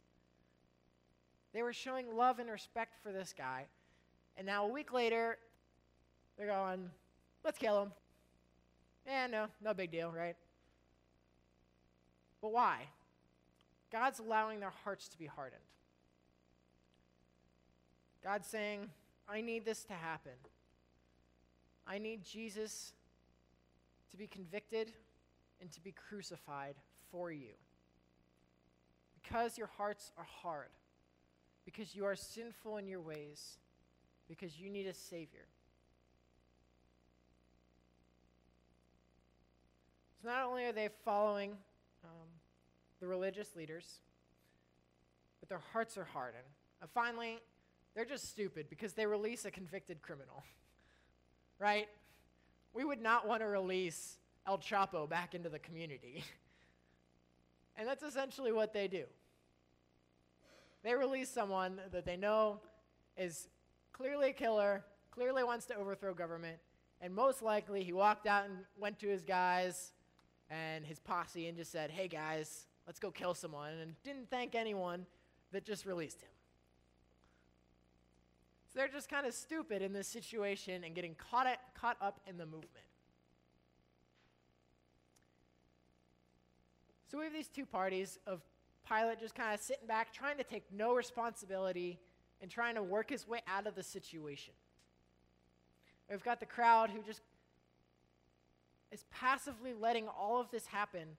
They 1.53 1.63
were 1.63 1.73
showing 1.73 2.17
love 2.17 2.39
and 2.39 2.49
respect 2.49 2.95
for 3.03 3.13
this 3.13 3.35
guy. 3.37 3.67
And 4.37 4.47
now, 4.47 4.65
a 4.65 4.73
week 4.73 4.93
later, 4.93 5.37
they're 6.41 6.49
going, 6.49 6.89
let's 7.45 7.59
kill 7.59 7.83
him. 7.83 7.93
Yeah, 9.07 9.27
no, 9.27 9.47
no 9.63 9.75
big 9.75 9.91
deal, 9.91 10.11
right? 10.11 10.37
But 12.41 12.53
why? 12.53 12.79
God's 13.93 14.21
allowing 14.21 14.59
their 14.59 14.73
hearts 14.85 15.07
to 15.09 15.19
be 15.19 15.27
hardened. 15.27 15.61
God's 18.25 18.47
saying, 18.47 18.89
I 19.29 19.43
need 19.43 19.67
this 19.67 19.85
to 19.85 19.93
happen. 19.93 20.33
I 21.87 21.99
need 21.99 22.25
Jesus 22.25 22.95
to 24.11 24.17
be 24.17 24.27
convicted 24.27 24.93
and 25.61 25.71
to 25.73 25.81
be 25.83 25.93
crucified 25.93 26.77
for 27.11 27.31
you. 27.31 27.53
Because 29.23 29.59
your 29.59 29.69
hearts 29.77 30.11
are 30.17 30.27
hard, 30.43 30.71
because 31.67 31.95
you 31.95 32.07
are 32.07 32.17
sinful 32.17 32.79
in 32.79 32.87
your 32.87 33.03
ways, 33.03 33.59
because 34.27 34.59
you 34.59 34.71
need 34.71 34.87
a 34.87 34.95
Savior. 34.95 35.45
So 40.23 40.29
not 40.29 40.45
only 40.45 40.67
are 40.67 40.73
they 40.73 40.89
following 41.05 41.53
um, 42.05 42.29
the 43.01 43.07
religious 43.07 43.57
leaders, 43.57 44.01
but 45.41 45.49
their 45.49 45.63
hearts 45.73 45.97
are 45.97 46.05
hardened. 46.05 46.45
And 46.83 46.91
finally, 46.91 47.39
they're 47.95 48.05
just 48.05 48.29
stupid 48.29 48.67
because 48.69 48.93
they 48.93 49.07
release 49.07 49.47
a 49.47 49.51
convicted 49.51 50.03
criminal. 50.03 50.43
right? 51.59 51.89
We 52.75 52.85
would 52.85 53.01
not 53.01 53.27
want 53.27 53.41
to 53.41 53.47
release 53.47 54.19
El 54.47 54.59
Chapo 54.59 55.09
back 55.09 55.35
into 55.35 55.49
the 55.49 55.59
community. 55.59 56.23
and 57.77 57.89
that's 57.89 58.03
essentially 58.03 58.53
what 58.53 58.75
they 58.75 58.89
do. 58.89 59.05
They 60.83 60.95
release 60.95 61.31
someone 61.31 61.81
that 61.93 62.05
they 62.05 62.17
know 62.17 62.61
is 63.17 63.49
clearly 63.93 64.31
a 64.31 64.33
killer, 64.33 64.85
clearly 65.11 65.45
wants 65.45 65.67
to 65.67 65.77
overthrow 65.77 66.15
government, 66.15 66.59
and 67.01 67.15
most 67.15 67.43
likely 67.43 67.83
he 67.83 67.93
walked 67.93 68.27
out 68.27 68.45
and 68.45 68.59
went 68.79 68.99
to 69.01 69.09
his 69.09 69.23
guys 69.23 69.93
and 70.51 70.85
his 70.85 70.99
posse 70.99 71.47
and 71.47 71.57
just 71.57 71.71
said, 71.71 71.91
hey 71.91 72.09
guys, 72.09 72.67
let's 72.87 72.99
go 72.99 73.11
kill 73.11 73.35
someone, 73.35 73.73
and 73.81 73.95
didn't 74.03 74.29
thank 74.31 74.55
anyone 74.55 75.07
that 75.53 75.65
just 75.65 75.87
released 75.87 76.21
him. 76.21 76.29
So 78.73 78.79
they're 78.79 78.89
just 78.89 79.09
kind 79.09 79.27
of 79.27 79.35
stupid 79.35 79.83
in 79.83 79.93
this 79.93 80.07
situation 80.07 80.85
and 80.85 80.95
getting 80.95 81.15
caught, 81.15 81.47
at, 81.47 81.59
caught 81.75 81.97
up 82.01 82.21
in 82.27 82.37
the 82.37 82.47
movement. 82.47 82.87
So 87.11 87.19
we 87.19 87.25
have 87.25 87.33
these 87.33 87.49
two 87.49 87.67
parties 87.67 88.19
of 88.27 88.41
Pilate 88.89 89.19
just 89.19 89.35
kind 89.35 89.53
of 89.53 89.61
sitting 89.61 89.89
back, 89.89 90.13
trying 90.13 90.37
to 90.37 90.45
take 90.45 90.63
no 90.73 90.95
responsibility 90.95 91.99
and 92.41 92.51
trying 92.51 92.77
to 92.77 92.83
work 92.83 93.11
his 93.11 93.27
way 93.27 93.41
out 93.49 93.67
of 93.67 93.75
the 93.75 93.83
situation. 93.83 94.55
We've 96.09 96.23
got 96.23 96.41
the 96.41 96.47
crowd 96.47 96.91
who 96.91 97.03
just 97.03 97.21
is 98.93 99.05
passively 99.11 99.73
letting 99.73 100.09
all 100.09 100.41
of 100.41 100.51
this 100.51 100.67
happen 100.67 101.17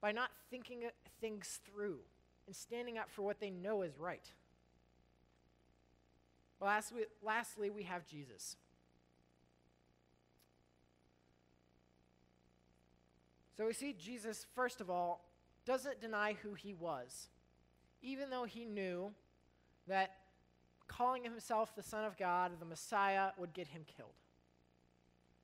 by 0.00 0.12
not 0.12 0.30
thinking 0.50 0.82
things 1.20 1.60
through 1.64 1.98
and 2.46 2.54
standing 2.54 2.98
up 2.98 3.10
for 3.10 3.22
what 3.22 3.40
they 3.40 3.50
know 3.50 3.82
is 3.82 3.98
right. 3.98 4.32
Lastly, 6.60 7.02
lastly 7.22 7.70
we 7.70 7.84
have 7.84 8.06
Jesus. 8.06 8.56
So 13.56 13.66
we 13.66 13.72
see 13.72 13.92
Jesus, 13.92 14.46
first 14.54 14.80
of 14.80 14.88
all, 14.88 15.24
doesn't 15.66 16.00
deny 16.00 16.36
who 16.42 16.54
he 16.54 16.74
was, 16.74 17.28
even 18.00 18.30
though 18.30 18.44
he 18.44 18.64
knew 18.64 19.12
that 19.88 20.12
calling 20.86 21.24
himself 21.24 21.74
the 21.74 21.82
Son 21.82 22.04
of 22.04 22.16
God, 22.16 22.52
the 22.60 22.64
Messiah, 22.64 23.30
would 23.36 23.52
get 23.52 23.66
him 23.68 23.82
killed, 23.96 24.14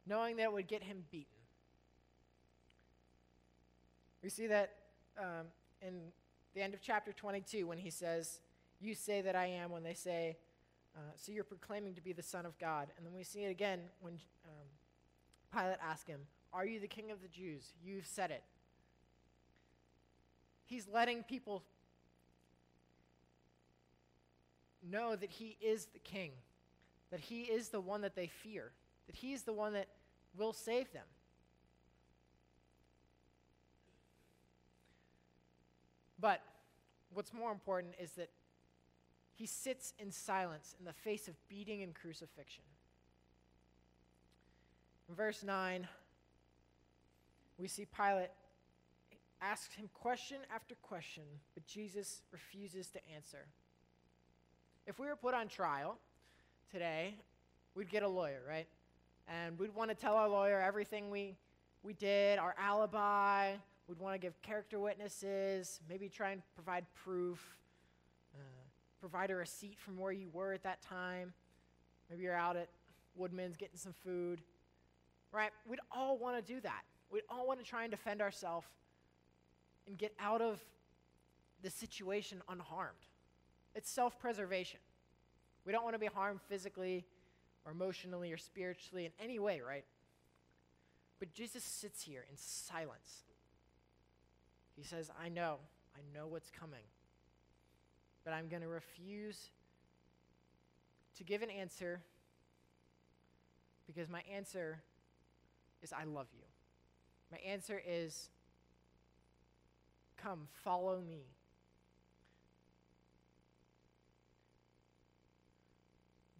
knowing 0.06 0.36
that 0.36 0.44
it 0.44 0.52
would 0.52 0.68
get 0.68 0.84
him 0.84 1.04
beaten. 1.10 1.33
We 4.24 4.30
see 4.30 4.46
that 4.46 4.72
um, 5.18 5.48
in 5.82 6.00
the 6.54 6.62
end 6.62 6.72
of 6.72 6.80
chapter 6.80 7.12
22 7.12 7.66
when 7.66 7.76
he 7.76 7.90
says, 7.90 8.40
You 8.80 8.94
say 8.94 9.20
that 9.20 9.36
I 9.36 9.44
am, 9.44 9.70
when 9.70 9.82
they 9.82 9.92
say, 9.92 10.38
uh, 10.96 11.12
So 11.14 11.30
you're 11.30 11.44
proclaiming 11.44 11.92
to 11.92 12.00
be 12.00 12.14
the 12.14 12.22
Son 12.22 12.46
of 12.46 12.58
God. 12.58 12.88
And 12.96 13.04
then 13.04 13.12
we 13.14 13.22
see 13.22 13.40
it 13.40 13.50
again 13.50 13.80
when 14.00 14.14
um, 14.46 14.66
Pilate 15.52 15.76
asked 15.86 16.08
him, 16.08 16.20
Are 16.54 16.64
you 16.64 16.80
the 16.80 16.88
King 16.88 17.10
of 17.10 17.20
the 17.20 17.28
Jews? 17.28 17.74
You've 17.84 18.06
said 18.06 18.30
it. 18.30 18.42
He's 20.64 20.88
letting 20.88 21.22
people 21.24 21.62
know 24.90 25.16
that 25.16 25.32
he 25.32 25.58
is 25.60 25.84
the 25.92 25.98
king, 25.98 26.30
that 27.10 27.20
he 27.20 27.42
is 27.42 27.68
the 27.68 27.80
one 27.80 28.00
that 28.00 28.16
they 28.16 28.28
fear, 28.28 28.72
that 29.06 29.16
he 29.16 29.34
is 29.34 29.42
the 29.42 29.52
one 29.52 29.74
that 29.74 29.88
will 30.34 30.54
save 30.54 30.90
them. 30.94 31.04
But 36.24 36.40
what's 37.12 37.34
more 37.34 37.52
important 37.52 37.96
is 38.00 38.12
that 38.12 38.30
he 39.34 39.44
sits 39.44 39.92
in 39.98 40.10
silence 40.10 40.74
in 40.78 40.86
the 40.86 40.92
face 40.94 41.28
of 41.28 41.34
beating 41.50 41.82
and 41.82 41.94
crucifixion. 41.94 42.64
In 45.10 45.14
verse 45.14 45.42
9, 45.42 45.86
we 47.58 47.68
see 47.68 47.84
Pilate 47.94 48.30
asks 49.42 49.74
him 49.74 49.90
question 49.92 50.38
after 50.50 50.74
question, 50.76 51.24
but 51.52 51.66
Jesus 51.66 52.22
refuses 52.32 52.88
to 52.92 53.00
answer. 53.14 53.44
If 54.86 54.98
we 54.98 55.08
were 55.08 55.16
put 55.16 55.34
on 55.34 55.46
trial 55.46 55.98
today, 56.72 57.16
we'd 57.74 57.90
get 57.90 58.02
a 58.02 58.08
lawyer, 58.08 58.40
right? 58.48 58.68
And 59.28 59.58
we'd 59.58 59.74
want 59.74 59.90
to 59.90 59.94
tell 59.94 60.14
our 60.14 60.30
lawyer 60.30 60.58
everything 60.58 61.10
we, 61.10 61.36
we 61.82 61.92
did, 61.92 62.38
our 62.38 62.54
alibi. 62.58 63.56
We'd 63.88 63.98
want 63.98 64.14
to 64.14 64.18
give 64.18 64.40
character 64.42 64.78
witnesses, 64.78 65.80
maybe 65.88 66.08
try 66.08 66.30
and 66.30 66.42
provide 66.54 66.86
proof, 66.94 67.58
uh, 68.34 68.38
provide 68.98 69.30
a 69.30 69.34
receipt 69.34 69.78
from 69.78 69.98
where 69.98 70.12
you 70.12 70.28
were 70.32 70.52
at 70.52 70.62
that 70.62 70.80
time. 70.80 71.34
Maybe 72.08 72.22
you're 72.22 72.34
out 72.34 72.56
at 72.56 72.68
Woodman's 73.14 73.56
getting 73.56 73.76
some 73.76 73.92
food, 73.92 74.40
right? 75.32 75.50
We'd 75.68 75.80
all 75.92 76.16
want 76.16 76.44
to 76.44 76.52
do 76.52 76.60
that. 76.60 76.82
We'd 77.10 77.22
all 77.28 77.46
want 77.46 77.60
to 77.60 77.66
try 77.66 77.82
and 77.82 77.90
defend 77.90 78.22
ourselves 78.22 78.66
and 79.86 79.98
get 79.98 80.12
out 80.18 80.40
of 80.40 80.60
the 81.62 81.70
situation 81.70 82.42
unharmed. 82.48 82.96
It's 83.74 83.90
self 83.90 84.18
preservation. 84.18 84.80
We 85.66 85.72
don't 85.72 85.84
want 85.84 85.94
to 85.94 86.00
be 86.00 86.06
harmed 86.06 86.40
physically 86.48 87.04
or 87.64 87.72
emotionally 87.72 88.32
or 88.32 88.36
spiritually 88.36 89.06
in 89.06 89.12
any 89.18 89.38
way, 89.38 89.60
right? 89.66 89.84
But 91.18 91.32
Jesus 91.32 91.62
sits 91.62 92.02
here 92.02 92.24
in 92.30 92.36
silence. 92.36 93.24
He 94.76 94.82
says, 94.82 95.10
I 95.22 95.28
know, 95.28 95.56
I 95.96 96.00
know 96.16 96.26
what's 96.26 96.50
coming, 96.50 96.84
but 98.24 98.32
I'm 98.32 98.48
going 98.48 98.62
to 98.62 98.68
refuse 98.68 99.50
to 101.16 101.24
give 101.24 101.42
an 101.42 101.50
answer 101.50 102.00
because 103.86 104.08
my 104.08 104.22
answer 104.32 104.82
is, 105.82 105.92
I 105.92 106.04
love 106.04 106.26
you. 106.32 106.44
My 107.30 107.38
answer 107.38 107.80
is, 107.86 108.30
come, 110.16 110.48
follow 110.64 111.00
me. 111.00 111.26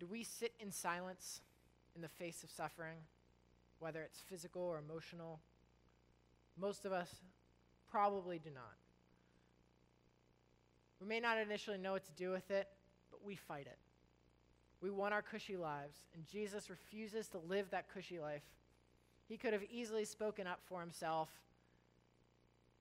Do 0.01 0.07
we 0.07 0.25
sit 0.25 0.53
in 0.59 0.73
silence 0.73 1.41
in 1.95 2.03
the 2.03 2.09
face 2.09 2.43
of 2.43 2.51
suffering, 2.51 2.99
whether 3.79 4.03
it's 4.03 4.21
physical 4.21 4.63
or 4.63 4.79
emotional? 4.79 5.41
Most 6.59 6.85
of 6.85 6.93
us 6.93 7.09
probably 7.95 8.41
do 8.41 8.51
not. 8.53 8.75
We 11.01 11.07
may 11.07 11.21
not 11.21 11.39
initially 11.39 11.79
know 11.79 11.93
what 11.93 12.05
to 12.07 12.13
do 12.17 12.33
with 12.33 12.51
it, 12.51 12.67
but 13.09 13.25
we 13.25 13.37
fight 13.37 13.67
it. 13.67 13.79
We 14.81 14.91
want 14.91 15.15
our 15.15 15.23
cushy 15.23 15.57
lives, 15.57 15.99
and 16.13 16.27
Jesus 16.27 16.69
refuses 16.71 17.29
to 17.29 17.39
live 17.39 17.71
that 17.71 17.87
cushy 17.95 18.19
life. 18.19 18.43
He 19.29 19.37
could 19.37 19.53
have 19.53 19.63
easily 19.71 20.05
spoken 20.05 20.45
up 20.45 20.59
for 20.65 20.81
himself. 20.81 21.29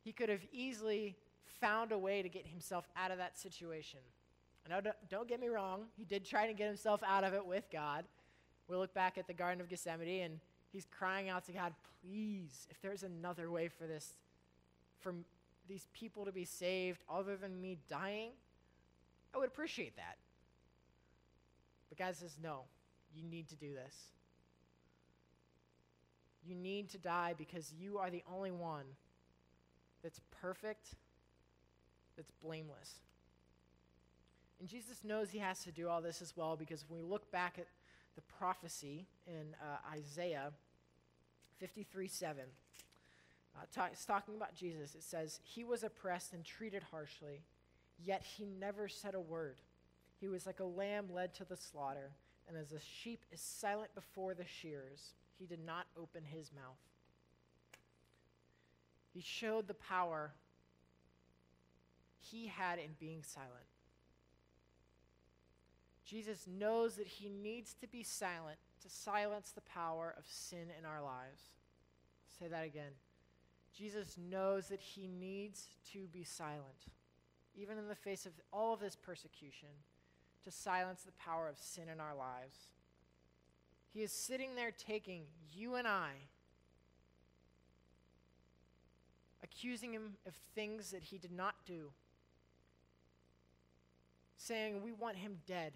He 0.04 0.12
could 0.12 0.30
have 0.30 0.42
easily 0.52 1.16
found 1.62 1.92
a 1.92 1.98
way 1.98 2.24
to 2.24 2.30
get 2.30 2.48
himself 2.48 2.90
out 2.98 3.12
of 3.12 3.20
that 3.20 3.38
situation. 3.38 4.00
Now, 4.68 4.80
don't 5.12 5.28
get 5.28 5.40
me 5.40 5.48
wrong, 5.48 5.84
he 5.96 6.06
did 6.06 6.26
try 6.26 6.48
to 6.48 6.54
get 6.54 6.68
himself 6.68 7.04
out 7.06 7.24
of 7.24 7.36
it 7.36 7.46
with 7.46 7.70
God. 7.72 8.06
We 8.68 8.78
look 8.78 8.96
back 8.96 9.20
at 9.20 9.28
the 9.28 9.34
Garden 9.34 9.62
of 9.62 9.70
Gethsemane, 9.70 10.24
and 10.24 10.40
he's 10.72 10.88
crying 10.90 11.30
out 11.30 11.46
to 11.46 11.52
God, 11.52 11.74
please, 12.02 12.68
if 12.72 12.82
there's 12.82 13.04
another 13.04 13.52
way 13.52 13.68
for 13.68 13.86
this, 13.86 14.16
for 15.04 15.14
these 15.68 15.88
people 15.94 16.26
to 16.26 16.32
be 16.32 16.46
saved 16.46 17.04
other 17.10 17.38
than 17.38 17.62
me 17.62 17.78
dying, 17.90 18.32
I 19.36 19.38
would 19.38 19.48
appreciate 19.48 19.96
that. 19.98 20.18
But 21.90 21.98
God 21.98 22.16
says, 22.16 22.38
no, 22.42 22.62
you 23.16 23.24
need 23.24 23.50
to 23.50 23.56
do 23.56 23.74
this. 23.74 23.96
You 26.46 26.56
need 26.56 26.90
to 26.90 26.98
die 26.98 27.36
because 27.38 27.72
you 27.80 28.00
are 28.00 28.10
the 28.10 28.24
only 28.34 28.52
one 28.52 28.86
that's 30.02 30.20
perfect, 30.42 30.96
that's 32.18 32.32
blameless. 32.44 33.00
And 34.60 34.68
Jesus 34.68 35.04
knows 35.04 35.30
he 35.30 35.40
has 35.40 35.64
to 35.64 35.72
do 35.72 35.88
all 35.88 36.02
this 36.02 36.22
as 36.22 36.36
well 36.36 36.56
because 36.56 36.86
when 36.88 37.02
we 37.02 37.06
look 37.06 37.32
back 37.32 37.56
at 37.58 37.68
the 38.16 38.22
prophecy 38.22 39.06
in 39.26 39.56
uh, 39.62 39.78
Isaiah 39.96 40.52
53 41.60 42.08
7, 42.08 42.44
uh, 43.56 43.84
it's 43.92 44.06
talking 44.06 44.36
about 44.36 44.56
Jesus. 44.56 44.96
It 44.96 45.04
says, 45.04 45.40
He 45.44 45.64
was 45.64 45.84
oppressed 45.84 46.34
and 46.34 46.44
treated 46.44 46.84
harshly, 46.92 47.44
yet 48.04 48.24
he 48.24 48.46
never 48.46 48.88
said 48.88 49.16
a 49.16 49.20
word. 49.20 49.58
He 50.20 50.28
was 50.28 50.46
like 50.46 50.60
a 50.60 50.66
lamb 50.66 51.08
led 51.14 51.34
to 51.36 51.46
the 51.46 51.58
slaughter, 51.58 52.12
and 52.48 52.58
as 52.58 52.72
a 52.72 52.80
sheep 52.80 53.26
is 53.32 53.42
silent 53.42 53.94
before 53.94 54.34
the 54.34 54.46
shears, 54.46 55.14
he 55.38 55.46
did 55.46 55.64
not 55.66 55.86
open 55.98 56.24
his 56.24 56.52
mouth. 56.54 56.78
He 59.14 59.22
showed 59.22 59.68
the 59.68 59.74
power 59.74 60.34
he 62.20 62.48
had 62.48 62.80
in 62.80 62.96
being 63.00 63.22
silent. 63.22 63.52
Jesus 66.06 66.48
knows 66.48 66.96
that 66.96 67.08
he 67.08 67.30
needs 67.30 67.74
to 67.76 67.88
be 67.88 68.04
silent 68.04 68.58
to 68.82 68.90
silence 68.90 69.52
the 69.52 69.62
power 69.62 70.14
of 70.18 70.26
sin 70.28 70.68
in 70.78 70.86
our 70.86 71.02
lives. 71.02 71.52
I'll 72.26 72.48
say 72.48 72.52
that 72.52 72.66
again. 72.66 72.92
Jesus 73.76 74.18
knows 74.18 74.68
that 74.68 74.80
he 74.80 75.08
needs 75.08 75.68
to 75.92 76.08
be 76.12 76.24
silent, 76.24 76.88
even 77.56 77.78
in 77.78 77.88
the 77.88 77.96
face 77.96 78.26
of 78.26 78.34
all 78.52 78.74
of 78.74 78.80
this 78.80 78.96
persecution 78.96 79.70
to 80.44 80.52
silence 80.52 81.04
the 81.04 81.12
power 81.14 81.48
of 81.48 81.58
sin 81.58 81.90
in 81.90 82.00
our 82.00 82.16
lives. 82.16 82.68
He 83.94 84.02
is 84.02 84.12
sitting 84.12 84.56
there 84.56 84.72
taking 84.72 85.24
you 85.52 85.76
and 85.76 85.88
I, 85.88 86.12
accusing 89.44 89.94
him 89.94 90.18
of 90.28 90.34
things 90.56 90.92
that 90.92 91.04
he 91.04 91.18
did 91.18 91.32
not 91.32 91.56
do, 91.66 91.92
saying, 94.38 94.82
We 94.84 94.92
want 94.92 95.18
him 95.18 95.38
dead. 95.48 95.74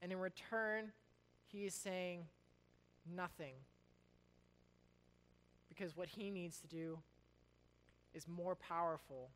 And 0.00 0.12
in 0.12 0.18
return, 0.18 0.92
he 1.46 1.64
is 1.66 1.74
saying 1.74 2.26
nothing. 3.14 3.54
Because 5.74 5.96
what 5.96 6.08
he 6.08 6.30
needs 6.30 6.60
to 6.60 6.66
do 6.66 6.98
is 8.12 8.28
more 8.28 8.54
powerful 8.54 9.30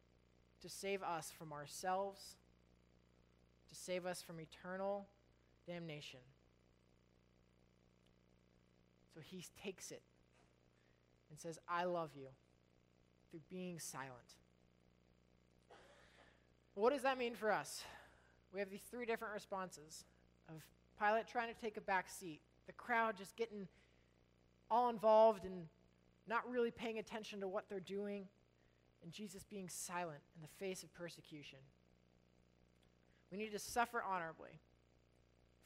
to 0.63 0.69
save 0.69 1.03
us 1.03 1.33
from 1.37 1.53
ourselves 1.53 2.37
to 3.69 3.75
save 3.75 4.07
us 4.07 4.23
from 4.23 4.41
eternal 4.41 5.07
damnation. 5.67 6.21
So 9.15 9.21
he 9.21 9.45
takes 9.63 9.91
it 9.91 10.03
and 11.31 11.39
says, 11.39 11.59
I 11.69 11.85
love 11.85 12.11
you 12.17 12.29
through 13.31 13.41
being 13.51 13.79
silent. 13.79 14.37
What 16.75 16.93
does 16.93 17.03
that 17.03 17.19
mean 17.19 17.35
for 17.35 17.53
us? 17.53 17.83
We 18.53 18.61
have 18.61 18.71
these 18.71 18.85
three 18.91 19.05
different 19.05 19.35
responses 19.35 20.05
of 20.49 20.63
Pilate 20.99 21.27
trying 21.27 21.53
to 21.53 21.61
take 21.61 21.77
a 21.77 21.81
back 21.81 22.09
seat, 22.09 22.41
the 22.67 22.73
crowd 22.73 23.17
just 23.17 23.37
getting 23.37 23.67
all 24.71 24.89
involved 24.89 25.45
and 25.45 25.67
not 26.29 26.49
really 26.49 26.71
paying 26.71 26.99
attention 26.99 27.41
to 27.41 27.49
what 27.49 27.69
they're 27.69 27.81
doing, 27.81 28.27
and 29.03 29.13
Jesus 29.13 29.45
being 29.45 29.69
silent 29.69 30.21
in 30.37 30.43
the 30.43 30.65
face 30.65 30.83
of 30.83 30.93
persecution. 30.93 31.59
We 33.31 33.39
need 33.39 33.53
to 33.53 33.59
suffer 33.59 34.03
honorably. 34.03 34.61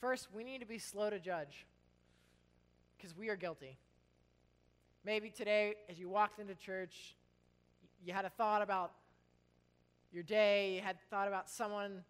First, 0.01 0.29
we 0.35 0.45
need 0.45 0.61
to 0.61 0.67
be 0.67 0.79
slow 0.79 1.11
to 1.11 1.19
judge 1.19 1.67
because 2.97 3.17
we 3.17 3.29
are 3.29 3.37
guilty. 3.37 3.79
Maybe 5.05 5.31
today, 5.31 5.75
as 5.89 5.99
you 5.99 6.09
walked 6.09 6.39
into 6.39 6.55
church, 6.55 7.17
you 8.05 8.13
had 8.13 8.25
a 8.25 8.31
thought 8.31 8.63
about 8.63 8.93
your 10.13 10.23
day, 10.23 10.75
you 10.77 10.81
had 10.81 10.97
thought 11.11 11.29
about 11.29 11.49
someone 11.49 12.05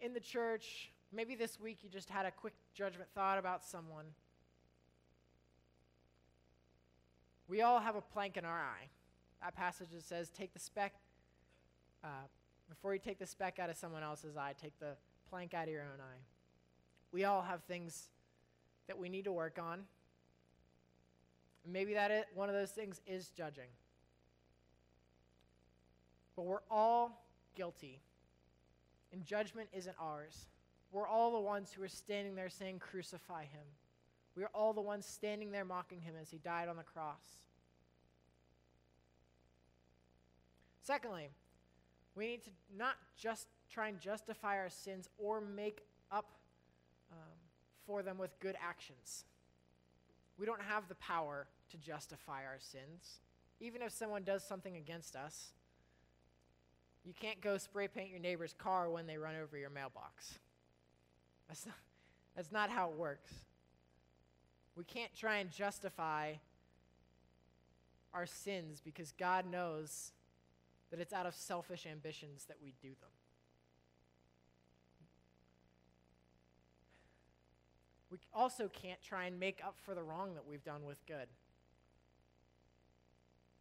in 0.00 0.12
the 0.14 0.20
church. 0.20 0.92
Maybe 1.12 1.34
this 1.34 1.58
week 1.58 1.78
you 1.82 1.88
just 1.88 2.10
had 2.10 2.26
a 2.26 2.30
quick 2.30 2.54
judgment 2.74 3.08
thought 3.14 3.38
about 3.38 3.64
someone. 3.64 4.04
We 7.48 7.62
all 7.62 7.80
have 7.80 7.96
a 7.96 8.00
plank 8.00 8.36
in 8.36 8.44
our 8.44 8.60
eye. 8.60 8.88
That 9.42 9.56
passage 9.56 9.88
that 9.94 10.04
says, 10.04 10.30
Take 10.30 10.52
the 10.52 10.58
speck, 10.58 10.94
uh, 12.04 12.26
before 12.68 12.92
you 12.92 13.00
take 13.00 13.18
the 13.18 13.26
speck 13.26 13.58
out 13.58 13.70
of 13.70 13.76
someone 13.76 14.02
else's 14.02 14.36
eye, 14.36 14.54
take 14.60 14.78
the 14.78 14.96
plank 15.30 15.54
out 15.54 15.64
of 15.64 15.72
your 15.72 15.82
own 15.82 16.00
eye. 16.00 16.20
We 17.12 17.24
all 17.24 17.42
have 17.42 17.62
things 17.62 18.10
that 18.86 18.98
we 18.98 19.08
need 19.08 19.24
to 19.24 19.32
work 19.32 19.58
on. 19.58 19.84
Maybe 21.66 21.94
that 21.94 22.10
is, 22.10 22.24
one 22.34 22.48
of 22.48 22.54
those 22.54 22.70
things 22.70 23.00
is 23.06 23.28
judging. 23.28 23.68
But 26.36 26.44
we're 26.44 26.62
all 26.70 27.24
guilty. 27.54 28.00
And 29.12 29.24
judgment 29.24 29.68
isn't 29.72 29.96
ours. 29.98 30.48
We're 30.92 31.08
all 31.08 31.32
the 31.32 31.40
ones 31.40 31.72
who 31.72 31.82
are 31.82 31.88
standing 31.88 32.34
there 32.34 32.48
saying, 32.48 32.78
Crucify 32.78 33.42
him. 33.42 33.66
We 34.38 34.44
are 34.44 34.50
all 34.54 34.72
the 34.72 34.80
ones 34.80 35.04
standing 35.04 35.50
there 35.50 35.64
mocking 35.64 36.00
him 36.00 36.14
as 36.22 36.30
he 36.30 36.38
died 36.38 36.68
on 36.68 36.76
the 36.76 36.84
cross. 36.84 37.24
Secondly, 40.80 41.30
we 42.14 42.28
need 42.28 42.44
to 42.44 42.50
not 42.78 42.94
just 43.16 43.48
try 43.68 43.88
and 43.88 43.98
justify 43.98 44.58
our 44.58 44.70
sins 44.70 45.08
or 45.18 45.40
make 45.40 45.80
up 46.12 46.38
um, 47.10 47.18
for 47.84 48.04
them 48.04 48.16
with 48.16 48.38
good 48.38 48.54
actions. 48.64 49.24
We 50.38 50.46
don't 50.46 50.62
have 50.62 50.86
the 50.86 50.94
power 50.94 51.48
to 51.72 51.76
justify 51.76 52.44
our 52.44 52.60
sins. 52.60 53.18
even 53.58 53.82
if 53.82 53.90
someone 53.90 54.22
does 54.22 54.44
something 54.44 54.76
against 54.76 55.16
us, 55.16 55.48
you 57.04 57.12
can't 57.12 57.40
go 57.40 57.58
spray 57.58 57.88
paint 57.88 58.10
your 58.10 58.20
neighbor's 58.20 58.52
car 58.52 58.88
when 58.88 59.08
they 59.08 59.18
run 59.18 59.34
over 59.34 59.58
your 59.58 59.70
mailbox. 59.70 60.38
That's 61.48 61.66
not, 61.66 61.74
that's 62.36 62.52
not 62.52 62.70
how 62.70 62.90
it 62.90 62.96
works. 62.96 63.32
We 64.78 64.84
can't 64.84 65.12
try 65.12 65.38
and 65.38 65.50
justify 65.50 66.34
our 68.14 68.26
sins 68.26 68.80
because 68.80 69.12
God 69.18 69.44
knows 69.50 70.12
that 70.92 71.00
it's 71.00 71.12
out 71.12 71.26
of 71.26 71.34
selfish 71.34 71.84
ambitions 71.84 72.44
that 72.44 72.58
we 72.62 72.72
do 72.80 72.90
them. 72.90 73.10
We 78.08 78.18
also 78.32 78.68
can't 78.68 79.02
try 79.02 79.26
and 79.26 79.40
make 79.40 79.60
up 79.66 79.74
for 79.84 79.96
the 79.96 80.02
wrong 80.02 80.34
that 80.34 80.46
we've 80.46 80.62
done 80.62 80.84
with 80.84 81.04
good. 81.06 81.26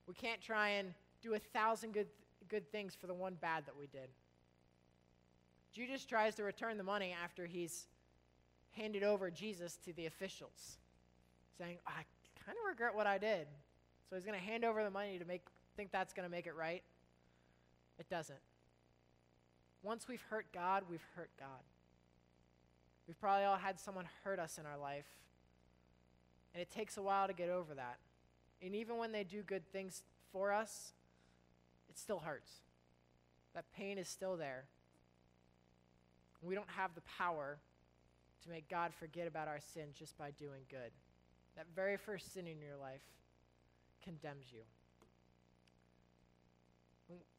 We 0.07 0.13
can't 0.13 0.39
try 0.39 0.69
and 0.69 0.93
do 1.23 1.33
a 1.33 1.39
thousand 1.39 1.93
good, 1.93 2.07
good 2.47 2.71
things 2.71 2.95
for 2.95 3.07
the 3.07 3.15
one 3.15 3.35
bad 3.41 3.65
that 3.65 3.75
we 3.75 3.87
did. 3.87 4.09
Judas 5.73 6.05
tries 6.05 6.35
to 6.35 6.43
return 6.43 6.77
the 6.77 6.83
money 6.83 7.13
after 7.23 7.47
he's 7.47 7.87
handed 8.71 9.01
over 9.03 9.31
Jesus 9.31 9.77
to 9.83 9.93
the 9.93 10.05
officials, 10.05 10.77
saying, 11.57 11.77
I 11.85 12.03
kind 12.45 12.57
of 12.57 12.69
regret 12.69 12.95
what 12.95 13.07
I 13.07 13.17
did. 13.17 13.47
So 14.09 14.15
he's 14.15 14.25
going 14.25 14.39
to 14.39 14.45
hand 14.45 14.63
over 14.63 14.83
the 14.83 14.89
money 14.91 15.19
to 15.19 15.25
make 15.25 15.41
think 15.77 15.91
that's 15.91 16.13
going 16.13 16.27
to 16.27 16.31
make 16.31 16.47
it 16.47 16.55
right. 16.55 16.81
It 17.99 18.09
doesn't. 18.09 18.39
Once 19.83 20.07
we've 20.07 20.23
hurt 20.29 20.47
God, 20.51 20.83
we've 20.89 21.05
hurt 21.15 21.29
God. 21.39 21.63
We've 23.07 23.19
probably 23.19 23.45
all 23.45 23.55
had 23.55 23.79
someone 23.79 24.05
hurt 24.23 24.39
us 24.39 24.57
in 24.57 24.65
our 24.65 24.77
life, 24.77 25.05
and 26.53 26.61
it 26.61 26.69
takes 26.69 26.97
a 26.97 27.01
while 27.01 27.27
to 27.27 27.33
get 27.33 27.49
over 27.49 27.73
that. 27.75 27.99
And 28.61 28.75
even 28.75 28.97
when 28.97 29.11
they 29.11 29.23
do 29.23 29.43
good 29.43 29.71
things 29.71 30.01
for 30.33 30.51
us, 30.51 30.93
it 31.89 31.97
still 31.97 32.19
hurts. 32.19 32.51
That 33.53 33.65
pain 33.71 33.97
is 33.97 34.09
still 34.09 34.35
there. 34.35 34.65
We 36.41 36.55
don't 36.55 36.69
have 36.75 36.95
the 36.95 37.01
power 37.17 37.59
to 38.43 38.49
make 38.49 38.67
God 38.67 38.93
forget 38.93 39.27
about 39.27 39.47
our 39.47 39.59
sin 39.73 39.89
just 39.97 40.17
by 40.17 40.31
doing 40.31 40.61
good. 40.69 40.91
That 41.57 41.65
very 41.75 41.97
first 41.97 42.33
sin 42.33 42.47
in 42.47 42.61
your 42.61 42.77
life 42.79 43.01
condemns 44.03 44.45
you. 44.53 44.61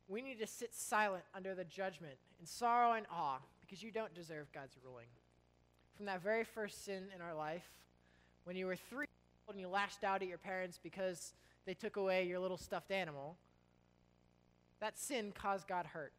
We 0.08 0.22
need 0.22 0.38
to 0.40 0.46
sit 0.46 0.74
silent 0.74 1.24
under 1.34 1.54
the 1.54 1.64
judgment 1.64 2.16
in 2.40 2.46
sorrow 2.46 2.94
and 2.94 3.06
awe 3.12 3.38
because 3.60 3.82
you 3.82 3.90
don't 3.90 4.12
deserve 4.14 4.50
God's 4.52 4.76
ruling. 4.84 5.06
From 5.96 6.06
that 6.06 6.22
very 6.22 6.44
first 6.44 6.84
sin 6.84 7.04
in 7.14 7.22
our 7.22 7.34
life, 7.34 7.64
when 8.44 8.56
you 8.56 8.66
were 8.66 8.76
three 8.76 9.06
and 9.48 9.60
you 9.60 9.68
lashed 9.68 10.04
out 10.04 10.22
at 10.22 10.28
your 10.28 10.38
parents 10.38 10.78
because 10.82 11.32
they 11.64 11.74
took 11.74 11.96
away 11.96 12.26
your 12.26 12.38
little 12.38 12.56
stuffed 12.56 12.90
animal, 12.90 13.36
that 14.80 14.98
sin 14.98 15.32
caused 15.32 15.68
God 15.68 15.86
hurt. 15.86 16.12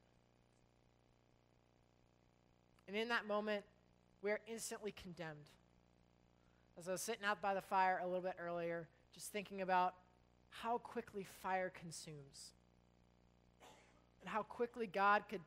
And 2.87 2.95
in 2.95 3.09
that 3.09 3.27
moment, 3.27 3.65
we 4.21 4.31
are 4.31 4.39
instantly 4.47 4.91
condemned. 4.91 5.49
As 6.79 6.87
I 6.87 6.93
was 6.93 7.01
sitting 7.01 7.25
out 7.25 7.41
by 7.41 7.53
the 7.53 7.61
fire 7.61 7.99
a 8.01 8.07
little 8.07 8.21
bit 8.21 8.35
earlier, 8.41 8.87
just 9.13 9.33
thinking 9.33 9.61
about 9.61 9.95
how 10.47 10.77
quickly 10.77 11.27
fire 11.43 11.69
consumes 11.77 12.51
and 14.21 14.29
how 14.29 14.43
quickly 14.43 14.87
God 14.87 15.23
could 15.29 15.41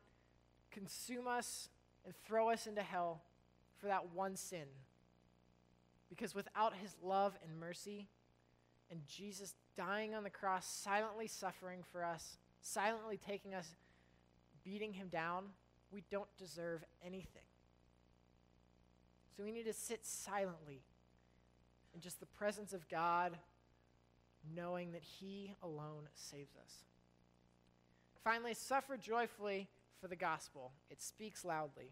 consume 0.69 1.27
us 1.27 1.69
and 2.05 2.13
throw 2.27 2.51
us 2.51 2.67
into 2.67 2.83
hell 2.83 3.23
for 3.77 3.87
that 3.87 4.13
one 4.13 4.35
sin. 4.35 4.67
Because 6.07 6.35
without 6.35 6.75
his 6.75 6.95
love 7.01 7.33
and 7.43 7.59
mercy, 7.59 8.09
and 8.91 9.01
Jesus 9.07 9.55
dying 9.75 10.13
on 10.13 10.23
the 10.23 10.29
cross, 10.29 10.67
silently 10.67 11.25
suffering 11.25 11.79
for 11.91 12.05
us, 12.05 12.37
silently 12.61 13.17
taking 13.17 13.55
us, 13.55 13.75
beating 14.63 14.93
him 14.93 15.07
down, 15.07 15.45
we 15.91 16.03
don't 16.11 16.29
deserve 16.37 16.83
anything. 17.03 17.41
So 19.35 19.43
we 19.43 19.51
need 19.51 19.65
to 19.65 19.73
sit 19.73 20.05
silently 20.05 20.83
in 21.93 22.01
just 22.01 22.19
the 22.19 22.25
presence 22.25 22.73
of 22.73 22.87
God, 22.89 23.37
knowing 24.55 24.91
that 24.91 25.03
he 25.03 25.53
alone 25.61 26.09
saves 26.15 26.55
us. 26.55 26.73
Finally, 28.23 28.53
suffer 28.53 28.97
joyfully 28.97 29.67
for 29.99 30.07
the 30.07 30.15
gospel. 30.15 30.71
It 30.89 31.01
speaks 31.01 31.45
loudly. 31.45 31.91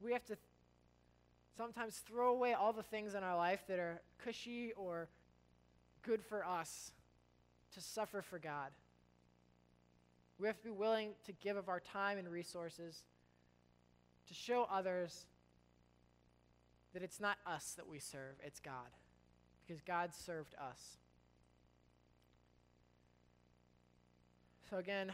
We 0.00 0.12
have 0.12 0.24
to 0.26 0.36
sometimes 1.56 1.96
throw 1.96 2.30
away 2.30 2.52
all 2.52 2.72
the 2.72 2.82
things 2.82 3.14
in 3.14 3.22
our 3.22 3.36
life 3.36 3.64
that 3.68 3.78
are 3.78 4.00
cushy 4.22 4.72
or 4.76 5.08
good 6.02 6.22
for 6.22 6.44
us 6.44 6.92
to 7.74 7.80
suffer 7.80 8.22
for 8.22 8.38
God. 8.38 8.70
We 10.38 10.46
have 10.46 10.58
to 10.58 10.64
be 10.64 10.70
willing 10.70 11.10
to 11.24 11.32
give 11.32 11.56
of 11.56 11.68
our 11.68 11.80
time 11.80 12.18
and 12.18 12.28
resources 12.28 13.04
to 14.28 14.34
show 14.34 14.68
others 14.70 15.24
that 16.96 17.02
it's 17.02 17.20
not 17.20 17.36
us 17.46 17.74
that 17.76 17.86
we 17.86 17.98
serve, 17.98 18.36
it's 18.42 18.58
God. 18.58 18.88
Because 19.66 19.82
God 19.82 20.14
served 20.14 20.54
us. 20.54 20.96
So, 24.70 24.78
again, 24.78 25.12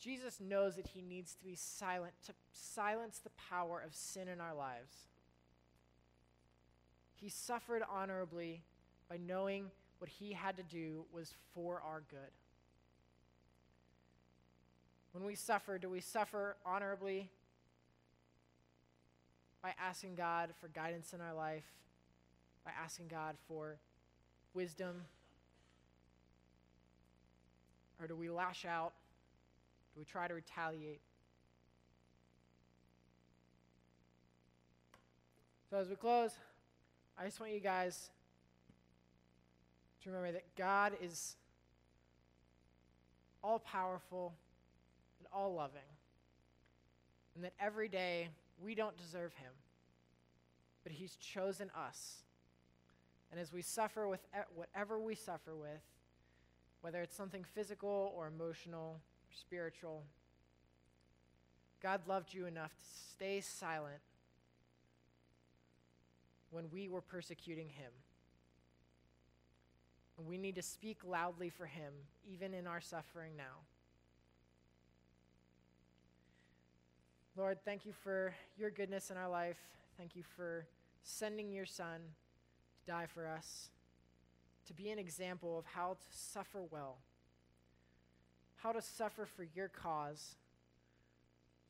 Jesus 0.00 0.40
knows 0.40 0.76
that 0.76 0.86
he 0.86 1.02
needs 1.02 1.34
to 1.34 1.44
be 1.44 1.56
silent 1.56 2.14
to 2.24 2.32
silence 2.52 3.20
the 3.22 3.32
power 3.50 3.82
of 3.84 3.94
sin 3.94 4.28
in 4.28 4.40
our 4.40 4.54
lives. 4.54 5.08
He 7.16 7.28
suffered 7.28 7.82
honorably 7.92 8.62
by 9.10 9.18
knowing 9.18 9.70
what 9.98 10.08
he 10.08 10.32
had 10.32 10.56
to 10.56 10.62
do 10.62 11.04
was 11.12 11.34
for 11.52 11.82
our 11.86 12.02
good. 12.08 12.32
When 15.12 15.26
we 15.26 15.34
suffer, 15.34 15.76
do 15.76 15.90
we 15.90 16.00
suffer 16.00 16.56
honorably 16.64 17.28
by 19.66 19.74
asking 19.84 20.14
God 20.14 20.50
for 20.60 20.68
guidance 20.68 21.12
in 21.12 21.20
our 21.20 21.34
life, 21.34 21.64
by 22.64 22.70
asking 22.80 23.08
God 23.08 23.34
for 23.48 23.78
wisdom 24.54 25.02
or 28.00 28.06
do 28.06 28.14
we 28.14 28.30
lash 28.30 28.64
out? 28.64 28.92
Do 29.92 29.98
we 29.98 30.04
try 30.04 30.28
to 30.28 30.34
retaliate? 30.34 31.00
So, 35.68 35.78
as 35.78 35.88
we 35.88 35.96
close, 35.96 36.30
I 37.18 37.24
just 37.24 37.40
want 37.40 37.52
you 37.52 37.58
guys 37.58 38.10
to 40.04 40.10
remember 40.10 40.30
that 40.30 40.44
God 40.56 40.92
is 41.02 41.34
all 43.42 43.58
powerful 43.58 44.32
and 45.18 45.26
all 45.32 45.54
loving, 45.54 45.80
and 47.34 47.42
that 47.42 47.54
every 47.58 47.88
day 47.88 48.28
we 48.62 48.74
don't 48.74 48.96
deserve 48.96 49.34
Him, 49.34 49.52
but 50.82 50.92
He's 50.92 51.16
chosen 51.16 51.70
us. 51.76 52.22
And 53.30 53.40
as 53.40 53.52
we 53.52 53.62
suffer 53.62 54.08
with 54.08 54.20
whatever 54.54 55.00
we 55.00 55.14
suffer 55.14 55.54
with, 55.54 55.82
whether 56.80 57.02
it's 57.02 57.16
something 57.16 57.42
physical 57.42 58.12
or 58.16 58.28
emotional 58.28 59.00
or 59.00 59.36
spiritual. 59.36 60.04
God 61.82 62.02
loved 62.06 62.32
you 62.32 62.46
enough 62.46 62.76
to 62.76 62.84
stay 63.12 63.40
silent 63.40 64.00
when 66.50 66.70
we 66.70 66.88
were 66.88 67.00
persecuting 67.00 67.68
him. 67.68 67.90
And 70.16 70.26
we 70.26 70.38
need 70.38 70.54
to 70.54 70.62
speak 70.62 70.98
loudly 71.04 71.50
for 71.50 71.66
him, 71.66 71.92
even 72.24 72.54
in 72.54 72.66
our 72.66 72.80
suffering 72.80 73.32
now. 73.36 73.64
Lord, 77.36 77.58
thank 77.66 77.84
you 77.84 77.92
for 77.92 78.34
your 78.56 78.70
goodness 78.70 79.10
in 79.10 79.18
our 79.18 79.28
life. 79.28 79.58
Thank 79.98 80.16
you 80.16 80.22
for 80.36 80.64
sending 81.02 81.52
your 81.52 81.66
son 81.66 82.00
to 82.78 82.90
die 82.90 83.04
for 83.12 83.28
us 83.28 83.68
to 84.66 84.72
be 84.72 84.88
an 84.88 84.98
example 84.98 85.58
of 85.58 85.66
how 85.66 85.98
to 86.00 86.08
suffer 86.10 86.60
well, 86.70 86.96
how 88.56 88.72
to 88.72 88.80
suffer 88.80 89.26
for 89.26 89.46
your 89.54 89.68
cause, 89.68 90.36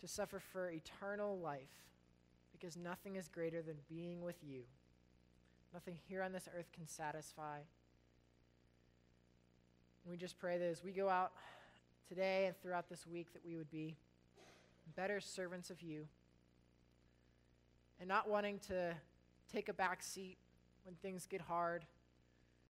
to 0.00 0.06
suffer 0.06 0.38
for 0.38 0.70
eternal 0.70 1.36
life, 1.36 1.90
because 2.52 2.76
nothing 2.76 3.16
is 3.16 3.26
greater 3.26 3.60
than 3.60 3.76
being 3.88 4.22
with 4.22 4.36
you. 4.48 4.60
Nothing 5.74 5.96
here 6.08 6.22
on 6.22 6.32
this 6.32 6.48
earth 6.56 6.70
can 6.72 6.86
satisfy. 6.86 7.58
We 10.08 10.16
just 10.16 10.38
pray 10.38 10.58
that 10.58 10.64
as 10.64 10.84
we 10.84 10.92
go 10.92 11.08
out 11.08 11.32
today 12.08 12.46
and 12.46 12.56
throughout 12.62 12.88
this 12.88 13.04
week, 13.04 13.32
that 13.32 13.44
we 13.44 13.56
would 13.56 13.70
be 13.70 13.96
better 14.94 15.20
servants 15.20 15.70
of 15.70 15.82
you 15.82 16.06
and 17.98 18.08
not 18.08 18.28
wanting 18.28 18.58
to 18.68 18.94
take 19.52 19.68
a 19.68 19.72
back 19.72 20.02
seat 20.02 20.38
when 20.84 20.94
things 20.96 21.26
get 21.26 21.40
hard 21.40 21.84